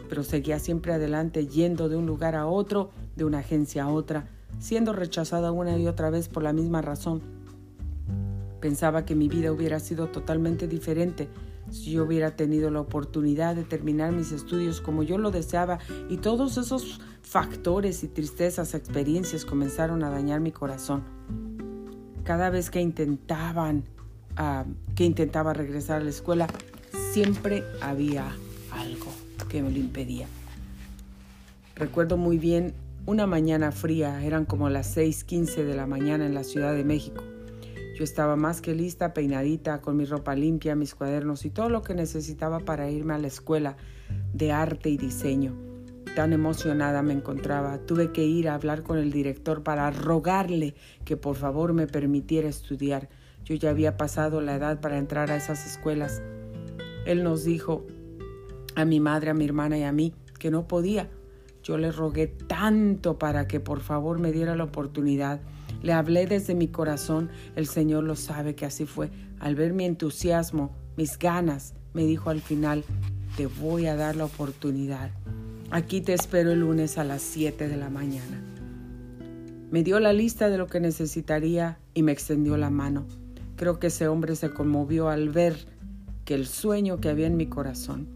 pero 0.09 0.23
seguía 0.23 0.59
siempre 0.59 0.95
adelante 0.95 1.47
yendo 1.47 1.91
de 1.91 1.97
un 1.97 2.07
lugar 2.07 2.35
a 2.35 2.47
otro, 2.47 2.89
de 3.17 3.27
una 3.27 3.41
agencia 3.41 3.85
a 3.85 3.89
otra, 3.89 4.31
siendo 4.59 4.95
rechazada 4.95 5.53
una 5.53 5.77
y 5.77 5.87
otra 5.87 6.09
vez 6.09 6.29
por 6.29 6.43
la 6.43 6.55
misma 6.55 6.81
razón 6.81 7.21
Pensaba 8.61 9.05
que 9.05 9.15
mi 9.15 9.29
vida 9.29 9.53
hubiera 9.53 9.79
sido 9.79 10.09
totalmente 10.09 10.67
diferente 10.67 11.29
si 11.71 11.93
yo 11.93 12.05
hubiera 12.05 12.37
tenido 12.37 12.71
la 12.71 12.81
oportunidad 12.81 13.57
de 13.57 13.65
terminar 13.65 14.13
mis 14.13 14.33
estudios 14.33 14.81
como 14.81 15.03
yo 15.03 15.19
lo 15.19 15.31
deseaba 15.31 15.79
y 16.09 16.19
todos 16.19 16.57
esos 16.57 17.01
factores 17.23 18.03
y 18.05 18.09
tristezas, 18.09 18.75
experiencias 18.75 19.45
comenzaron 19.45 20.03
a 20.03 20.11
dañar 20.11 20.41
mi 20.41 20.53
corazón. 20.53 21.05
Cada 22.25 22.51
vez 22.51 22.71
que 22.71 22.81
intentaban, 22.81 23.85
ah, 24.37 24.65
que 24.95 25.05
intentaba 25.05 25.53
regresar 25.53 26.01
a 26.01 26.05
la 26.05 26.11
escuela, 26.11 26.47
siempre 27.13 27.65
había 27.81 28.33
algo 28.73 29.13
que 29.49 29.63
me 29.63 29.71
lo 29.71 29.79
impedía. 29.79 30.27
Recuerdo 31.75 32.17
muy 32.17 32.39
bien 32.39 32.75
una 33.07 33.27
mañana 33.27 33.73
fría, 33.73 34.23
eran 34.25 34.45
como 34.45 34.69
las 34.69 34.95
6:15 34.97 35.65
de 35.65 35.75
la 35.75 35.87
mañana 35.87 36.27
en 36.27 36.35
la 36.35 36.45
Ciudad 36.45 36.75
de 36.75 36.85
México. 36.85 37.23
Yo 37.99 38.05
estaba 38.05 38.37
más 38.37 38.61
que 38.61 38.77
lista, 38.77 39.13
peinadita, 39.13 39.81
con 39.81 39.97
mi 39.97 40.05
ropa 40.05 40.37
limpia, 40.37 40.77
mis 40.77 40.95
cuadernos 40.95 41.45
y 41.45 41.51
todo 41.51 41.69
lo 41.69 41.83
que 41.83 41.95
necesitaba 41.95 42.61
para 42.61 42.89
irme 42.89 43.15
a 43.15 43.19
la 43.19 43.27
escuela 43.27 43.77
de 44.33 44.53
arte 44.53 44.89
y 44.89 44.97
diseño. 44.97 45.57
Tan 46.15 46.33
emocionada 46.33 47.03
me 47.03 47.13
encontraba, 47.13 47.79
tuve 47.79 48.13
que 48.13 48.25
ir 48.25 48.49
a 48.49 48.55
hablar 48.55 48.85
con 48.85 48.99
el 48.99 49.11
director 49.11 49.65
para 49.65 49.91
rogarle 49.91 50.77
que 51.05 51.17
por 51.17 51.35
favor 51.35 51.73
me 51.73 51.89
permitiera 51.89 52.49
estudiar. 52.49 53.09
Yo 53.45 53.57
ya 53.57 53.71
había 53.71 53.97
pasado 53.97 54.41
la 54.41 54.55
edad 54.55 54.81
para 54.81 54.97
entrar 54.97 55.33
a 55.33 55.37
esas 55.37 55.67
escuelas. 55.67 56.23
Él 57.05 57.25
nos 57.25 57.43
dijo 57.43 57.85
a 58.77 58.85
mi 58.85 59.01
madre, 59.01 59.31
a 59.31 59.35
mi 59.35 59.45
hermana 59.45 59.77
y 59.77 59.83
a 59.83 59.91
mí 59.91 60.15
que 60.39 60.53
no 60.53 60.69
podía. 60.69 61.11
Yo 61.65 61.79
le 61.79 61.91
rogué 61.91 62.29
tanto 62.29 63.19
para 63.19 63.49
que 63.49 63.59
por 63.59 63.81
favor 63.81 64.21
me 64.21 64.31
diera 64.31 64.55
la 64.55 64.63
oportunidad 64.63 65.41
le 65.83 65.93
hablé 65.93 66.27
desde 66.27 66.55
mi 66.55 66.69
corazón, 66.69 67.31
el 67.55 67.67
Señor 67.67 68.05
lo 68.05 68.17
sabe 68.17 68.55
que 68.55 68.67
así 68.67 68.85
fue. 68.85 69.11
Al 69.39 69.55
ver 69.55 69.73
mi 69.73 69.85
entusiasmo, 69.85 70.75
mis 70.97 71.19
ganas, 71.19 71.75
me 71.95 72.05
dijo 72.05 72.31
al 72.31 72.41
final, 72.41 72.85
te 73.37 73.47
voy 73.47 73.87
a 73.87 73.95
dar 73.95 74.17
la 74.17 74.25
oportunidad. 74.25 75.11
Aquí 75.71 76.01
te 76.01 76.15
espero 76.15 76.51
el 76.51 76.61
lunes 76.61 76.99
a 76.99 77.05
las 77.05 77.23
7 77.23 77.69
de 77.69 77.77
la 77.77 77.91
mañana. 77.91 78.43
Me 79.71 79.83
dio 79.83 80.01
la 80.01 80.13
lista 80.13 80.49
de 80.49 80.59
lo 80.59 80.67
que 80.67 80.81
necesitaría 80.81 81.79
y 81.95 82.03
me 82.03 82.13
extendió 82.13 82.57
la 82.57 82.71
mano. 82.71 83.07
Creo 83.57 83.79
que 83.79 83.89
ese 83.89 84.09
hombre 84.09 84.35
se 84.35 84.51
conmovió 84.51 85.09
al 85.09 85.29
ver 85.29 85.57
que 86.25 86.35
el 86.35 86.47
sueño 86.47 87.01
que 87.01 87.11
había 87.11 87.27
en 87.27 87.37
mi 87.37 87.47
corazón, 87.47 88.09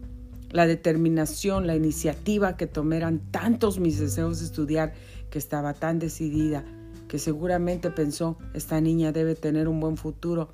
la 0.49 0.67
determinación, 0.67 1.67
la 1.67 1.75
iniciativa 1.75 2.57
que 2.57 2.67
tomé 2.67 2.97
eran 2.97 3.19
tantos 3.31 3.79
mis 3.79 3.99
deseos 3.99 4.39
de 4.39 4.45
estudiar 4.45 4.93
que 5.29 5.39
estaba 5.39 5.73
tan 5.73 5.99
decidida 5.99 6.63
que 7.13 7.19
seguramente 7.19 7.91
pensó, 7.91 8.39
esta 8.55 8.81
niña 8.81 9.11
debe 9.11 9.35
tener 9.35 9.67
un 9.67 9.79
buen 9.79 9.97
futuro 9.97 10.49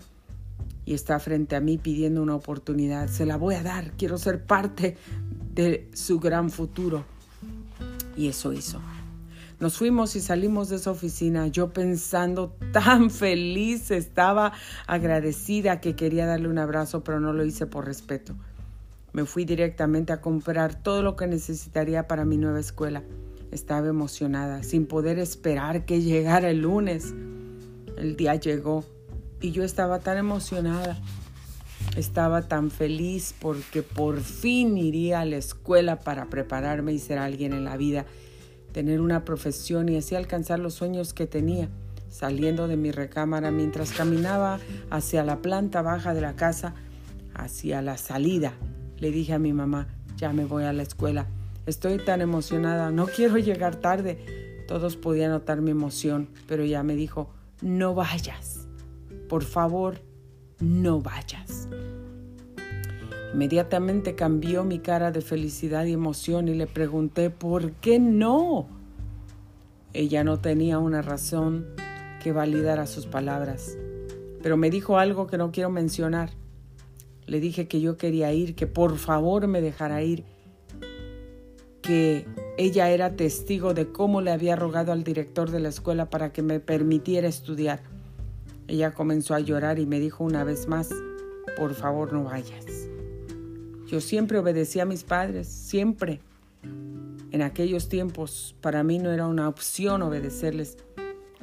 y 0.84 0.94
está 0.94 1.18
frente 1.18 1.56
a 1.56 1.62
mí 1.62 1.78
pidiendo 1.78 2.22
una 2.22 2.36
oportunidad. 2.36 3.08
Se 3.08 3.26
la 3.26 3.38
voy 3.38 3.56
a 3.56 3.64
dar, 3.64 3.94
quiero 3.94 4.18
ser 4.18 4.44
parte 4.44 4.98
de 5.56 5.90
su 5.94 6.20
gran 6.20 6.50
futuro. 6.50 7.06
Y 8.18 8.28
eso 8.28 8.52
hizo. 8.52 8.82
Nos 9.62 9.78
fuimos 9.78 10.18
y 10.18 10.20
salimos 10.20 10.68
de 10.68 10.76
esa 10.76 10.92
oficina, 10.92 11.48
yo 11.48 11.72
pensando 11.72 12.54
tan 12.74 13.10
feliz, 13.10 13.90
estaba 13.90 14.52
agradecida 14.86 15.80
que 15.80 15.96
quería 15.96 16.26
darle 16.26 16.50
un 16.50 16.58
abrazo, 16.58 17.06
pero 17.06 17.22
no 17.22 17.32
lo 17.32 17.46
hice 17.46 17.68
por 17.68 17.86
respeto. 17.86 18.36
Me 19.14 19.24
fui 19.24 19.46
directamente 19.46 20.12
a 20.12 20.20
comprar 20.20 20.76
todo 20.76 21.04
lo 21.04 21.16
que 21.16 21.26
necesitaría 21.26 22.06
para 22.10 22.26
mi 22.26 22.36
nueva 22.36 22.60
escuela. 22.60 23.02
Estaba 23.52 23.88
emocionada, 23.88 24.62
sin 24.62 24.86
poder 24.86 25.18
esperar 25.18 25.86
que 25.86 26.02
llegara 26.02 26.52
el 26.52 26.62
lunes. 26.62 27.14
El 27.98 28.16
día 28.16 28.36
llegó 28.36 28.86
y 29.42 29.52
yo 29.52 29.64
estaba 29.64 30.00
tan 30.00 30.18
emocionada. 30.18 31.02
Estaba 31.96 32.48
tan 32.48 32.70
feliz 32.70 33.34
porque 33.40 33.82
por 33.82 34.20
fin 34.22 34.78
iría 34.78 35.22
a 35.22 35.26
la 35.26 35.38
escuela 35.38 36.00
para 36.00 36.30
prepararme 36.30 36.94
y 36.94 37.00
ser 37.00 37.18
alguien 37.18 37.54
en 37.54 37.64
la 37.64 37.76
vida, 37.76 38.06
tener 38.72 39.02
una 39.02 39.26
profesión 39.26 39.90
y 39.90 39.98
así 39.98 40.14
alcanzar 40.14 40.60
los 40.60 40.76
sueños 40.76 41.14
que 41.14 41.26
tenía. 41.26 41.70
Saliendo 42.10 42.68
de 42.68 42.78
mi 42.78 42.92
recámara 42.92 43.50
mientras 43.50 43.92
caminaba 43.92 44.60
hacia 44.92 45.24
la 45.24 45.42
planta 45.42 45.82
baja 45.82 46.14
de 46.14 46.22
la 46.22 46.36
casa, 46.36 46.76
hacia 47.34 47.82
la 47.82 47.98
salida, 47.98 48.54
le 48.98 49.12
dije 49.12 49.34
a 49.34 49.40
mi 49.40 49.54
mamá, 49.54 49.88
ya 50.18 50.34
me 50.34 50.46
voy 50.46 50.66
a 50.66 50.74
la 50.74 50.84
escuela 50.84 51.28
Estoy 51.66 51.98
tan 51.98 52.22
emocionada, 52.22 52.92
no 52.92 53.06
quiero 53.08 53.38
llegar 53.38 53.76
tarde. 53.76 54.64
Todos 54.68 54.96
podían 54.96 55.32
notar 55.32 55.62
mi 55.62 55.72
emoción, 55.72 56.30
pero 56.48 56.64
ella 56.64 56.84
me 56.84 56.96
dijo, 56.96 57.30
no 57.62 57.94
vayas. 57.94 58.68
Por 59.28 59.44
favor, 59.44 60.02
no 60.60 61.02
vayas. 61.02 61.68
Inmediatamente 63.34 64.16
cambió 64.16 64.64
mi 64.64 64.80
cara 64.80 65.12
de 65.12 65.22
felicidad 65.22 65.86
y 65.86 65.94
emoción 65.94 66.48
y 66.48 66.56
le 66.56 66.66
pregunté, 66.66 67.30
¿por 67.30 67.74
qué 67.74 68.00
no? 68.00 68.68
Ella 69.94 70.24
no 70.24 70.40
tenía 70.40 70.80
una 70.80 71.02
razón 71.02 71.68
que 72.24 72.32
validara 72.32 72.88
sus 72.88 73.06
palabras, 73.06 73.78
pero 74.42 74.58
me 74.58 74.70
dijo 74.70 74.98
algo 74.98 75.28
que 75.28 75.38
no 75.38 75.52
quiero 75.52 75.70
mencionar. 75.70 76.32
Le 77.28 77.40
dije 77.40 77.68
que 77.68 77.82
yo 77.82 77.98
quería 77.98 78.34
ir, 78.34 78.56
que 78.56 78.66
por 78.66 78.98
favor 78.98 79.48
me 79.48 79.62
dejara 79.62 80.02
ir 80.02 80.26
que 81.82 82.26
ella 82.58 82.90
era 82.90 83.16
testigo 83.16 83.74
de 83.74 83.92
cómo 83.92 84.22
le 84.22 84.32
había 84.32 84.56
rogado 84.56 84.92
al 84.92 85.04
director 85.04 85.50
de 85.52 85.60
la 85.60 85.70
escuela 85.70 86.10
para 86.10 86.32
que 86.32 86.42
me 86.42 86.60
permitiera 86.60 87.28
estudiar. 87.28 87.82
Ella 88.68 88.94
comenzó 88.94 89.34
a 89.34 89.40
llorar 89.40 89.80
y 89.80 89.86
me 89.86 90.00
dijo 90.00 90.24
una 90.24 90.44
vez 90.44 90.68
más, 90.68 90.90
por 91.58 91.74
favor 91.74 92.14
no 92.14 92.26
vayas. 92.26 92.66
Yo 93.88 94.02
siempre 94.02 94.38
obedecí 94.38 94.80
a 94.80 94.86
mis 94.86 95.04
padres, 95.04 95.48
siempre. 95.48 96.22
En 97.32 97.42
aquellos 97.42 97.90
tiempos 97.90 98.56
para 98.62 98.84
mí 98.84 99.00
no 99.00 99.12
era 99.12 99.26
una 99.26 99.48
opción 99.48 100.02
obedecerles. 100.02 100.78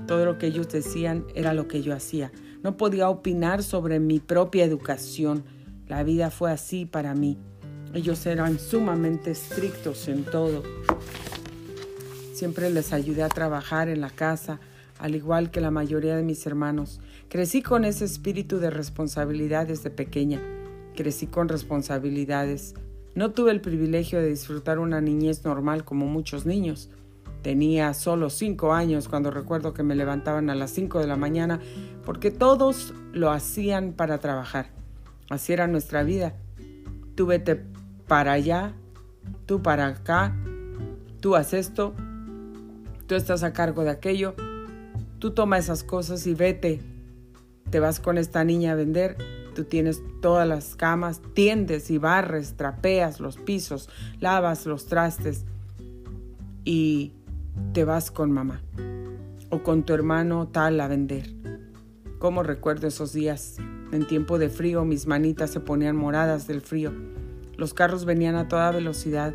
Todo 0.06 0.24
lo 0.24 0.38
que 0.38 0.46
ellos 0.46 0.68
decían 0.68 1.24
era 1.34 1.54
lo 1.54 1.66
que 1.66 1.82
yo 1.82 1.94
hacía. 1.94 2.30
No 2.62 2.76
podía 2.76 3.08
opinar 3.08 3.62
sobre 3.62 3.98
mi 3.98 4.20
propia 4.20 4.64
educación. 4.64 5.44
La 5.88 6.02
vida 6.02 6.30
fue 6.30 6.52
así 6.52 6.86
para 6.86 7.14
mí. 7.14 7.38
Ellos 7.96 8.26
eran 8.26 8.58
sumamente 8.58 9.30
estrictos 9.30 10.06
en 10.08 10.24
todo. 10.24 10.62
Siempre 12.34 12.68
les 12.68 12.92
ayudé 12.92 13.22
a 13.22 13.30
trabajar 13.30 13.88
en 13.88 14.02
la 14.02 14.10
casa, 14.10 14.60
al 14.98 15.14
igual 15.14 15.50
que 15.50 15.62
la 15.62 15.70
mayoría 15.70 16.14
de 16.14 16.22
mis 16.22 16.46
hermanos. 16.46 17.00
Crecí 17.30 17.62
con 17.62 17.86
ese 17.86 18.04
espíritu 18.04 18.58
de 18.58 18.68
responsabilidad 18.68 19.66
desde 19.66 19.88
pequeña. 19.88 20.42
Crecí 20.94 21.26
con 21.26 21.48
responsabilidades. 21.48 22.74
No 23.14 23.30
tuve 23.30 23.50
el 23.52 23.62
privilegio 23.62 24.20
de 24.20 24.28
disfrutar 24.28 24.78
una 24.78 25.00
niñez 25.00 25.46
normal 25.46 25.86
como 25.86 26.04
muchos 26.04 26.44
niños. 26.44 26.90
Tenía 27.40 27.94
solo 27.94 28.28
cinco 28.28 28.74
años 28.74 29.08
cuando 29.08 29.30
recuerdo 29.30 29.72
que 29.72 29.82
me 29.82 29.94
levantaban 29.94 30.50
a 30.50 30.54
las 30.54 30.70
cinco 30.70 31.00
de 31.00 31.06
la 31.06 31.16
mañana 31.16 31.60
porque 32.04 32.30
todos 32.30 32.92
lo 33.14 33.30
hacían 33.30 33.94
para 33.94 34.18
trabajar. 34.18 34.70
Así 35.30 35.54
era 35.54 35.66
nuestra 35.66 36.02
vida. 36.02 36.34
Tú 37.14 37.24
vete 37.24 37.64
para 38.06 38.32
allá, 38.32 38.72
tú 39.46 39.62
para 39.62 39.86
acá, 39.86 40.34
tú 41.20 41.36
haces 41.36 41.68
esto, 41.68 41.94
tú 43.06 43.14
estás 43.14 43.42
a 43.42 43.52
cargo 43.52 43.84
de 43.84 43.90
aquello, 43.90 44.34
tú 45.18 45.32
toma 45.32 45.58
esas 45.58 45.82
cosas 45.82 46.26
y 46.26 46.34
vete. 46.34 46.80
Te 47.70 47.80
vas 47.80 47.98
con 47.98 48.16
esta 48.16 48.44
niña 48.44 48.72
a 48.72 48.74
vender, 48.76 49.16
tú 49.54 49.64
tienes 49.64 50.00
todas 50.22 50.46
las 50.46 50.76
camas, 50.76 51.20
tiendes 51.34 51.90
y 51.90 51.98
barres, 51.98 52.54
trapeas 52.56 53.18
los 53.18 53.36
pisos, 53.38 53.88
lavas 54.20 54.66
los 54.66 54.86
trastes 54.86 55.44
y 56.64 57.12
te 57.72 57.84
vas 57.84 58.10
con 58.10 58.30
mamá 58.30 58.62
o 59.50 59.62
con 59.62 59.84
tu 59.84 59.94
hermano 59.94 60.48
tal 60.48 60.80
a 60.80 60.88
vender. 60.88 61.34
¿Cómo 62.18 62.42
recuerdo 62.42 62.86
esos 62.86 63.12
días? 63.12 63.56
En 63.92 64.06
tiempo 64.06 64.38
de 64.38 64.48
frío 64.48 64.84
mis 64.84 65.06
manitas 65.06 65.50
se 65.50 65.60
ponían 65.60 65.96
moradas 65.96 66.46
del 66.46 66.60
frío. 66.60 66.92
Los 67.56 67.74
carros 67.74 68.04
venían 68.04 68.36
a 68.36 68.48
toda 68.48 68.70
velocidad. 68.70 69.34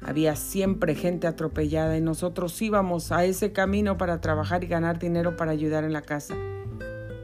Había 0.00 0.36
siempre 0.36 0.94
gente 0.94 1.26
atropellada 1.26 1.96
y 1.96 2.00
nosotros 2.00 2.60
íbamos 2.60 3.12
a 3.12 3.24
ese 3.24 3.52
camino 3.52 3.96
para 3.96 4.20
trabajar 4.20 4.64
y 4.64 4.66
ganar 4.66 4.98
dinero 4.98 5.36
para 5.36 5.52
ayudar 5.52 5.84
en 5.84 5.92
la 5.92 6.02
casa. 6.02 6.34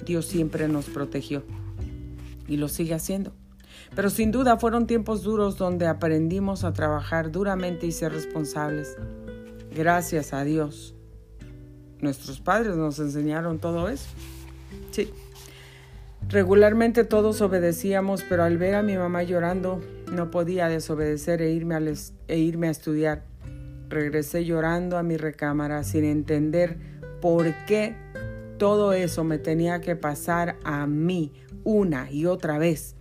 Dios 0.04 0.26
siempre 0.26 0.68
nos 0.68 0.86
protegió 0.86 1.42
y 2.48 2.56
lo 2.56 2.68
sigue 2.68 2.94
haciendo. 2.94 3.32
Pero 3.94 4.10
sin 4.10 4.30
duda 4.30 4.56
fueron 4.56 4.86
tiempos 4.86 5.22
duros 5.22 5.56
donde 5.56 5.86
aprendimos 5.86 6.64
a 6.64 6.72
trabajar 6.72 7.30
duramente 7.30 7.86
y 7.86 7.92
ser 7.92 8.12
responsables. 8.12 8.96
Gracias 9.74 10.32
a 10.32 10.44
Dios. 10.44 10.94
Nuestros 12.00 12.40
padres 12.40 12.76
nos 12.76 12.98
enseñaron 12.98 13.58
todo 13.58 13.88
eso. 13.88 14.08
Sí. 14.90 15.10
Regularmente 16.30 17.02
todos 17.02 17.40
obedecíamos, 17.40 18.22
pero 18.22 18.44
al 18.44 18.56
ver 18.56 18.76
a 18.76 18.84
mi 18.84 18.96
mamá 18.96 19.24
llorando, 19.24 19.80
no 20.12 20.30
podía 20.30 20.68
desobedecer 20.68 21.42
e 21.42 21.50
irme, 21.50 21.74
a 21.74 21.82
e 22.28 22.38
irme 22.38 22.68
a 22.68 22.70
estudiar. 22.70 23.24
Regresé 23.88 24.44
llorando 24.44 24.96
a 24.96 25.02
mi 25.02 25.16
recámara 25.16 25.82
sin 25.82 26.04
entender 26.04 26.78
por 27.20 27.52
qué 27.66 27.96
todo 28.58 28.92
eso 28.92 29.24
me 29.24 29.38
tenía 29.38 29.80
que 29.80 29.96
pasar 29.96 30.56
a 30.62 30.86
mí 30.86 31.32
una 31.64 32.08
y 32.12 32.26
otra 32.26 32.58
vez. 32.58 32.94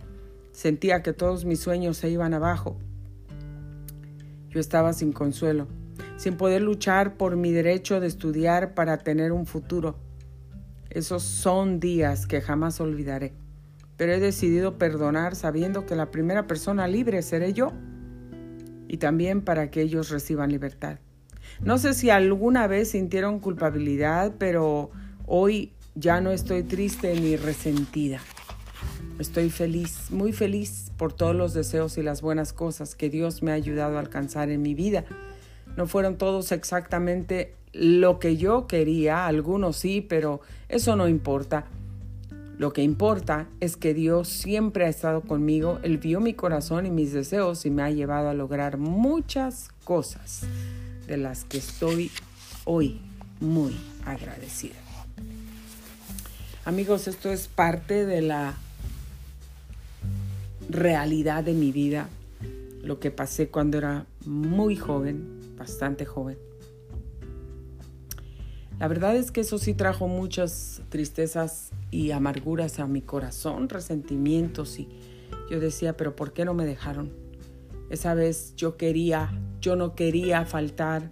Sentía 0.50 1.04
que 1.04 1.12
todos 1.12 1.44
mis 1.44 1.60
sueños 1.60 1.98
se 1.98 2.10
iban 2.10 2.34
abajo. 2.34 2.78
Yo 4.48 4.58
estaba 4.58 4.92
sin 4.92 5.12
consuelo, 5.12 5.68
sin 6.16 6.36
poder 6.36 6.62
luchar 6.62 7.16
por 7.16 7.36
mi 7.36 7.52
derecho 7.52 8.00
de 8.00 8.08
estudiar 8.08 8.74
para 8.74 8.98
tener 8.98 9.30
un 9.30 9.46
futuro. 9.46 10.09
Esos 10.90 11.22
son 11.22 11.80
días 11.80 12.26
que 12.26 12.40
jamás 12.40 12.80
olvidaré 12.80 13.32
pero 14.00 14.14
he 14.14 14.18
decidido 14.18 14.78
perdonar 14.78 15.36
sabiendo 15.36 15.84
que 15.84 15.94
la 15.94 16.10
primera 16.10 16.46
persona 16.46 16.88
libre 16.88 17.20
seré 17.20 17.52
yo 17.52 17.70
y 18.88 18.96
también 18.96 19.42
para 19.42 19.70
que 19.70 19.82
ellos 19.82 20.08
reciban 20.08 20.50
libertad. 20.50 21.00
No 21.60 21.76
sé 21.76 21.92
si 21.92 22.08
alguna 22.08 22.66
vez 22.66 22.92
sintieron 22.92 23.40
culpabilidad, 23.40 24.36
pero 24.38 24.90
hoy 25.26 25.74
ya 25.96 26.22
no 26.22 26.30
estoy 26.30 26.62
triste 26.62 27.14
ni 27.14 27.36
resentida. 27.36 28.20
Estoy 29.18 29.50
feliz, 29.50 30.10
muy 30.10 30.32
feliz 30.32 30.92
por 30.96 31.12
todos 31.12 31.36
los 31.36 31.52
deseos 31.52 31.98
y 31.98 32.02
las 32.02 32.22
buenas 32.22 32.54
cosas 32.54 32.94
que 32.94 33.10
Dios 33.10 33.42
me 33.42 33.50
ha 33.50 33.54
ayudado 33.54 33.98
a 33.98 34.00
alcanzar 34.00 34.48
en 34.48 34.62
mi 34.62 34.74
vida. 34.74 35.04
No 35.76 35.86
fueron 35.86 36.16
todos 36.16 36.52
exactamente 36.52 37.54
lo 37.72 38.18
que 38.18 38.36
yo 38.36 38.66
quería, 38.66 39.26
algunos 39.26 39.76
sí, 39.76 40.00
pero 40.00 40.40
eso 40.68 40.96
no 40.96 41.08
importa. 41.08 41.66
Lo 42.58 42.72
que 42.72 42.82
importa 42.82 43.48
es 43.60 43.76
que 43.76 43.94
Dios 43.94 44.28
siempre 44.28 44.84
ha 44.84 44.88
estado 44.88 45.22
conmigo, 45.22 45.78
Él 45.82 45.98
vio 45.98 46.20
mi 46.20 46.34
corazón 46.34 46.84
y 46.84 46.90
mis 46.90 47.12
deseos 47.12 47.64
y 47.64 47.70
me 47.70 47.82
ha 47.82 47.90
llevado 47.90 48.28
a 48.28 48.34
lograr 48.34 48.76
muchas 48.76 49.70
cosas 49.84 50.42
de 51.06 51.16
las 51.16 51.44
que 51.44 51.58
estoy 51.58 52.10
hoy 52.66 53.00
muy 53.40 53.74
agradecida. 54.04 54.76
Amigos, 56.66 57.08
esto 57.08 57.30
es 57.30 57.48
parte 57.48 58.04
de 58.04 58.20
la 58.20 58.54
realidad 60.68 61.42
de 61.42 61.54
mi 61.54 61.72
vida, 61.72 62.08
lo 62.82 63.00
que 63.00 63.10
pasé 63.10 63.48
cuando 63.48 63.78
era 63.78 64.04
muy 64.26 64.76
joven, 64.76 65.56
bastante 65.56 66.04
joven. 66.04 66.36
La 68.80 68.88
verdad 68.88 69.14
es 69.14 69.30
que 69.30 69.42
eso 69.42 69.58
sí 69.58 69.74
trajo 69.74 70.08
muchas 70.08 70.80
tristezas 70.88 71.70
y 71.90 72.12
amarguras 72.12 72.80
a 72.80 72.86
mi 72.86 73.02
corazón, 73.02 73.68
resentimientos 73.68 74.78
y 74.78 74.88
yo 75.50 75.60
decía, 75.60 75.98
pero 75.98 76.16
¿por 76.16 76.32
qué 76.32 76.46
no 76.46 76.54
me 76.54 76.64
dejaron? 76.64 77.12
Esa 77.90 78.14
vez 78.14 78.54
yo 78.56 78.78
quería, 78.78 79.38
yo 79.60 79.76
no 79.76 79.94
quería 79.94 80.46
faltar 80.46 81.10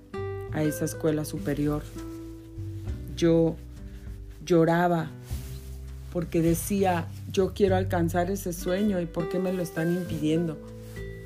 a 0.53 0.63
esa 0.63 0.87
escuela 0.87 1.27
superior. 1.27 1.83
Yo 3.17 3.57
lloraba 4.47 5.11
porque 6.11 6.41
decía, 6.41 7.07
yo 7.31 7.53
quiero 7.53 7.77
alcanzar 7.77 8.31
ese 8.31 8.55
sueño 8.55 8.99
y 8.99 9.05
¿por 9.05 9.29
qué 9.29 9.41
me 9.41 9.53
lo 9.53 9.63
están 9.63 9.93
impidiendo? 9.95 10.57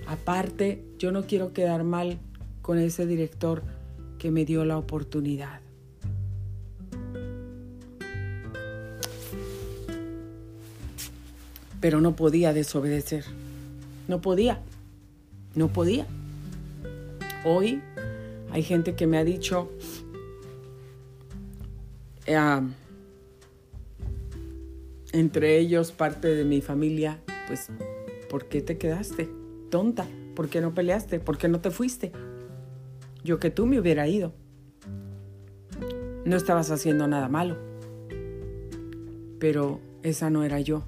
Aparte, 0.08 0.82
yo 0.98 1.12
no 1.12 1.22
quiero 1.22 1.52
quedar 1.52 1.84
mal 1.84 2.18
con 2.62 2.78
ese 2.78 3.06
director 3.06 3.62
que 4.18 4.32
me 4.32 4.44
dio 4.44 4.64
la 4.64 4.76
oportunidad. 4.76 5.61
Pero 11.82 12.00
no 12.00 12.14
podía 12.14 12.54
desobedecer. 12.54 13.24
No 14.06 14.20
podía, 14.22 14.60
no 15.56 15.68
podía. 15.68 16.06
Hoy 17.44 17.82
hay 18.52 18.62
gente 18.62 18.94
que 18.94 19.08
me 19.08 19.18
ha 19.18 19.24
dicho, 19.24 19.68
eh, 22.24 22.38
entre 25.12 25.58
ellos 25.58 25.90
parte 25.90 26.28
de 26.28 26.44
mi 26.44 26.60
familia, 26.60 27.18
pues, 27.48 27.68
¿por 28.30 28.46
qué 28.46 28.62
te 28.62 28.78
quedaste? 28.78 29.28
Tonta, 29.68 30.06
¿por 30.36 30.48
qué 30.48 30.60
no 30.60 30.74
peleaste? 30.74 31.18
¿Por 31.18 31.36
qué 31.36 31.48
no 31.48 31.60
te 31.60 31.72
fuiste? 31.72 32.12
Yo 33.24 33.40
que 33.40 33.50
tú 33.50 33.66
me 33.66 33.80
hubiera 33.80 34.06
ido. 34.06 34.32
No 36.24 36.36
estabas 36.36 36.70
haciendo 36.70 37.08
nada 37.08 37.28
malo. 37.28 37.56
Pero 39.40 39.80
esa 40.04 40.30
no 40.30 40.44
era 40.44 40.60
yo. 40.60 40.84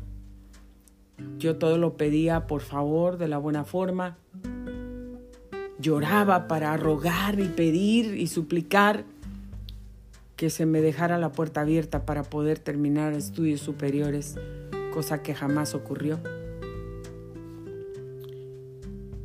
Yo 1.39 1.57
todo 1.57 1.79
lo 1.79 1.97
pedía 1.97 2.47
por 2.47 2.63
favor, 2.63 3.19
de 3.19 3.29
la 3.29 3.39
buena 3.39 3.65
forma. 3.65 4.17
Lloraba 5.79 6.49
para 6.49 6.77
rogar 6.77 7.41
y 7.41 7.49
pedir 7.49 8.15
y 8.15 8.27
suplicar 8.27 9.05
que 10.37 10.51
se 10.51 10.67
me 10.67 10.81
dejara 10.81 11.19
la 11.19 11.33
puerta 11.33 11.61
abierta 11.61 12.07
para 12.07 12.23
poder 12.23 12.59
terminar 12.59 13.13
estudios 13.13 13.61
superiores, 13.61 14.37
cosa 14.93 15.23
que 15.23 15.35
jamás 15.35 15.75
ocurrió. 15.75 16.21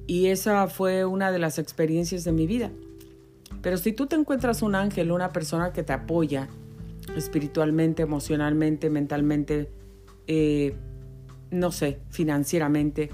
Y 0.07 0.27
esa 0.27 0.67
fue 0.67 1.05
una 1.05 1.31
de 1.31 1.39
las 1.39 1.59
experiencias 1.59 2.23
de 2.23 2.31
mi 2.31 2.47
vida. 2.47 2.71
Pero 3.61 3.77
si 3.77 3.93
tú 3.93 4.07
te 4.07 4.15
encuentras 4.15 4.61
un 4.61 4.75
ángel, 4.75 5.11
una 5.11 5.31
persona 5.31 5.71
que 5.73 5.83
te 5.83 5.93
apoya 5.93 6.47
espiritualmente, 7.15 8.03
emocionalmente, 8.03 8.89
mentalmente, 8.89 9.69
eh, 10.27 10.75
no 11.51 11.71
sé, 11.71 11.99
financieramente, 12.09 13.09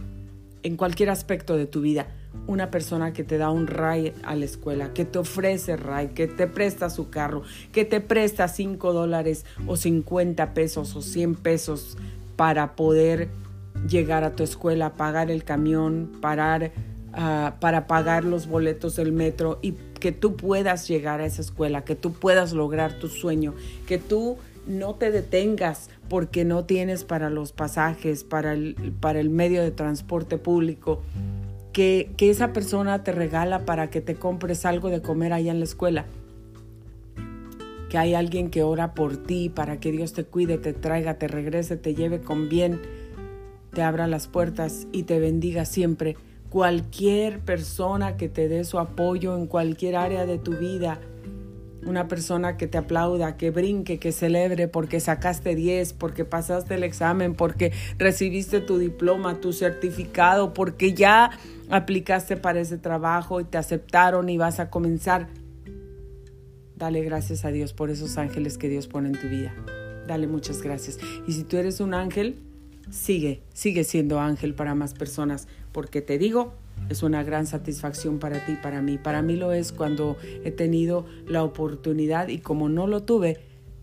en 0.63 0.77
cualquier 0.77 1.09
aspecto 1.09 1.55
de 1.57 1.67
tu 1.67 1.81
vida, 1.81 2.07
una 2.47 2.69
persona 2.69 3.13
que 3.13 3.23
te 3.23 3.37
da 3.37 3.49
un 3.49 3.67
ride 3.67 4.13
a 4.23 4.35
la 4.35 4.45
escuela, 4.45 4.93
que 4.93 5.05
te 5.05 5.19
ofrece 5.19 5.77
ride, 5.77 6.11
que 6.13 6.27
te 6.27 6.47
presta 6.47 6.89
su 6.89 7.09
carro, 7.09 7.43
que 7.71 7.85
te 7.85 8.01
presta 8.01 8.47
5 8.47 8.93
dólares 8.93 9.45
o 9.67 9.77
50 9.77 10.53
pesos 10.53 10.95
o 10.95 11.01
100 11.01 11.35
pesos 11.35 11.97
para 12.35 12.75
poder 12.75 13.29
llegar 13.87 14.23
a 14.23 14.35
tu 14.35 14.43
escuela, 14.43 14.95
pagar 14.95 15.31
el 15.31 15.43
camión, 15.43 16.11
parar, 16.21 16.71
ah, 17.13 17.55
para 17.59 17.87
pagar 17.87 18.23
los 18.25 18.47
boletos 18.47 18.95
del 18.95 19.11
metro 19.11 19.59
y 19.61 19.73
que 19.99 20.11
tú 20.11 20.35
puedas 20.35 20.87
llegar 20.87 21.21
a 21.21 21.25
esa 21.25 21.41
escuela, 21.41 21.83
que 21.83 21.95
tú 21.95 22.13
puedas 22.13 22.53
lograr 22.53 22.99
tu 22.99 23.07
sueño, 23.07 23.53
que 23.87 23.97
tú 23.97 24.37
no 24.67 24.95
te 24.95 25.11
detengas 25.11 25.89
porque 26.09 26.45
no 26.45 26.65
tienes 26.65 27.03
para 27.03 27.29
los 27.29 27.51
pasajes, 27.51 28.23
para 28.23 28.53
el, 28.53 28.75
para 28.99 29.19
el 29.19 29.29
medio 29.29 29.61
de 29.61 29.71
transporte 29.71 30.37
público, 30.37 31.01
que, 31.73 32.11
que 32.17 32.29
esa 32.29 32.53
persona 32.53 33.03
te 33.03 33.11
regala 33.11 33.65
para 33.65 33.89
que 33.89 34.01
te 34.01 34.15
compres 34.15 34.65
algo 34.65 34.89
de 34.89 35.01
comer 35.01 35.33
allá 35.33 35.51
en 35.51 35.59
la 35.59 35.65
escuela. 35.65 36.05
Que 37.89 37.97
hay 37.97 38.13
alguien 38.13 38.49
que 38.49 38.63
ora 38.63 38.93
por 38.93 39.17
ti 39.17 39.49
para 39.49 39.79
que 39.79 39.91
Dios 39.91 40.13
te 40.13 40.23
cuide, 40.23 40.57
te 40.57 40.73
traiga, 40.73 41.15
te 41.15 41.27
regrese, 41.27 41.77
te 41.77 41.93
lleve 41.93 42.19
con 42.19 42.49
bien, 42.49 42.79
te 43.73 43.81
abra 43.81 44.07
las 44.07 44.27
puertas 44.27 44.87
y 44.91 45.03
te 45.03 45.19
bendiga 45.19 45.65
siempre. 45.65 46.15
Cualquier 46.49 47.39
persona 47.39 48.15
que 48.15 48.29
te 48.29 48.47
dé 48.47 48.63
su 48.63 48.79
apoyo 48.79 49.35
en 49.35 49.47
cualquier 49.47 49.97
área 49.97 50.25
de 50.25 50.37
tu 50.37 50.53
vida, 50.53 50.99
una 51.85 52.07
persona 52.07 52.57
que 52.57 52.67
te 52.67 52.77
aplauda, 52.77 53.37
que 53.37 53.51
brinque, 53.51 53.99
que 53.99 54.11
celebre 54.11 54.67
porque 54.67 54.99
sacaste 54.99 55.55
10, 55.55 55.93
porque 55.93 56.25
pasaste 56.25 56.75
el 56.75 56.83
examen, 56.83 57.35
porque 57.35 57.71
recibiste 57.97 58.59
tu 58.59 58.77
diploma, 58.77 59.39
tu 59.39 59.53
certificado, 59.53 60.53
porque 60.53 60.93
ya 60.93 61.31
aplicaste 61.69 62.37
para 62.37 62.59
ese 62.59 62.77
trabajo 62.77 63.39
y 63.39 63.45
te 63.45 63.57
aceptaron 63.57 64.29
y 64.29 64.37
vas 64.37 64.59
a 64.59 64.69
comenzar. 64.69 65.27
Dale 66.75 67.03
gracias 67.03 67.45
a 67.45 67.51
Dios 67.51 67.73
por 67.73 67.89
esos 67.89 68.17
ángeles 68.17 68.57
que 68.57 68.67
Dios 68.67 68.87
pone 68.87 69.09
en 69.09 69.19
tu 69.19 69.27
vida. 69.27 69.53
Dale 70.07 70.27
muchas 70.27 70.61
gracias. 70.61 70.99
Y 71.27 71.33
si 71.33 71.43
tú 71.43 71.57
eres 71.57 71.79
un 71.79 71.93
ángel, 71.93 72.39
sigue, 72.89 73.41
sigue 73.53 73.83
siendo 73.83 74.19
ángel 74.19 74.53
para 74.53 74.75
más 74.75 74.93
personas, 74.93 75.47
porque 75.71 76.01
te 76.01 76.17
digo, 76.17 76.53
es 76.89 77.03
una 77.03 77.23
gran 77.23 77.47
satisfacción 77.47 78.19
para 78.19 78.45
ti, 78.45 78.57
para 78.61 78.81
mí. 78.81 78.97
Para 78.97 79.21
mí 79.21 79.35
lo 79.35 79.51
es 79.51 79.71
cuando 79.71 80.17
he 80.43 80.51
tenido 80.51 81.05
la 81.27 81.43
oportunidad 81.43 82.27
y 82.27 82.39
como 82.39 82.69
no 82.69 82.87
lo 82.87 83.03
tuve, 83.03 83.39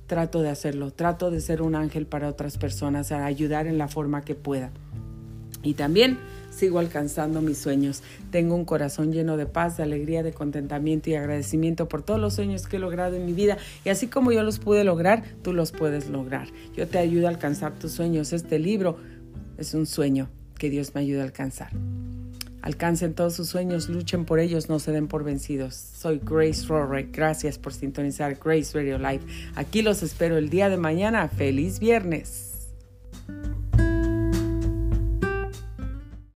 trato 0.06 0.42
de 0.42 0.50
hacerlo. 0.50 0.90
Trato 0.92 1.30
de 1.30 1.40
ser 1.40 1.62
un 1.62 1.74
ángel 1.74 2.06
para 2.06 2.28
otras 2.28 2.58
personas, 2.58 3.12
a 3.12 3.24
ayudar 3.24 3.66
en 3.66 3.78
la 3.78 3.88
forma 3.88 4.22
que 4.22 4.34
pueda. 4.34 4.70
Y 5.62 5.74
también 5.74 6.18
sigo 6.50 6.78
alcanzando 6.78 7.40
mis 7.40 7.58
sueños. 7.58 8.02
Tengo 8.30 8.54
un 8.54 8.64
corazón 8.64 9.12
lleno 9.12 9.36
de 9.36 9.46
paz, 9.46 9.76
de 9.76 9.84
alegría, 9.84 10.22
de 10.22 10.32
contentamiento 10.32 11.10
y 11.10 11.14
agradecimiento 11.14 11.88
por 11.88 12.02
todos 12.02 12.20
los 12.20 12.34
sueños 12.34 12.66
que 12.66 12.76
he 12.76 12.80
logrado 12.80 13.16
en 13.16 13.26
mi 13.26 13.32
vida. 13.32 13.58
Y 13.84 13.88
así 13.88 14.08
como 14.08 14.32
yo 14.32 14.42
los 14.42 14.58
pude 14.58 14.84
lograr, 14.84 15.22
tú 15.42 15.52
los 15.52 15.72
puedes 15.72 16.08
lograr. 16.08 16.48
Yo 16.76 16.86
te 16.88 16.98
ayudo 16.98 17.26
a 17.26 17.30
alcanzar 17.30 17.78
tus 17.78 17.92
sueños. 17.92 18.32
Este 18.32 18.58
libro 18.58 18.96
es 19.56 19.74
un 19.74 19.86
sueño 19.86 20.28
que 20.58 20.70
Dios 20.70 20.94
me 20.94 21.00
ayuda 21.00 21.22
a 21.22 21.24
alcanzar. 21.24 21.70
Alcancen 22.62 23.14
todos 23.14 23.34
sus 23.34 23.48
sueños, 23.48 23.88
luchen 23.88 24.24
por 24.24 24.38
ellos, 24.38 24.68
no 24.68 24.78
se 24.78 24.92
den 24.92 25.08
por 25.08 25.24
vencidos. 25.24 25.74
Soy 25.74 26.20
Grace 26.24 26.66
Rorre, 26.66 27.08
gracias 27.10 27.58
por 27.58 27.72
sintonizar 27.72 28.38
Grace 28.42 28.72
Radio 28.72 28.98
Live. 28.98 29.22
Aquí 29.56 29.82
los 29.82 30.02
espero 30.02 30.38
el 30.38 30.48
día 30.48 30.68
de 30.68 30.76
mañana. 30.76 31.28
¡Feliz 31.28 31.80
viernes! 31.80 32.52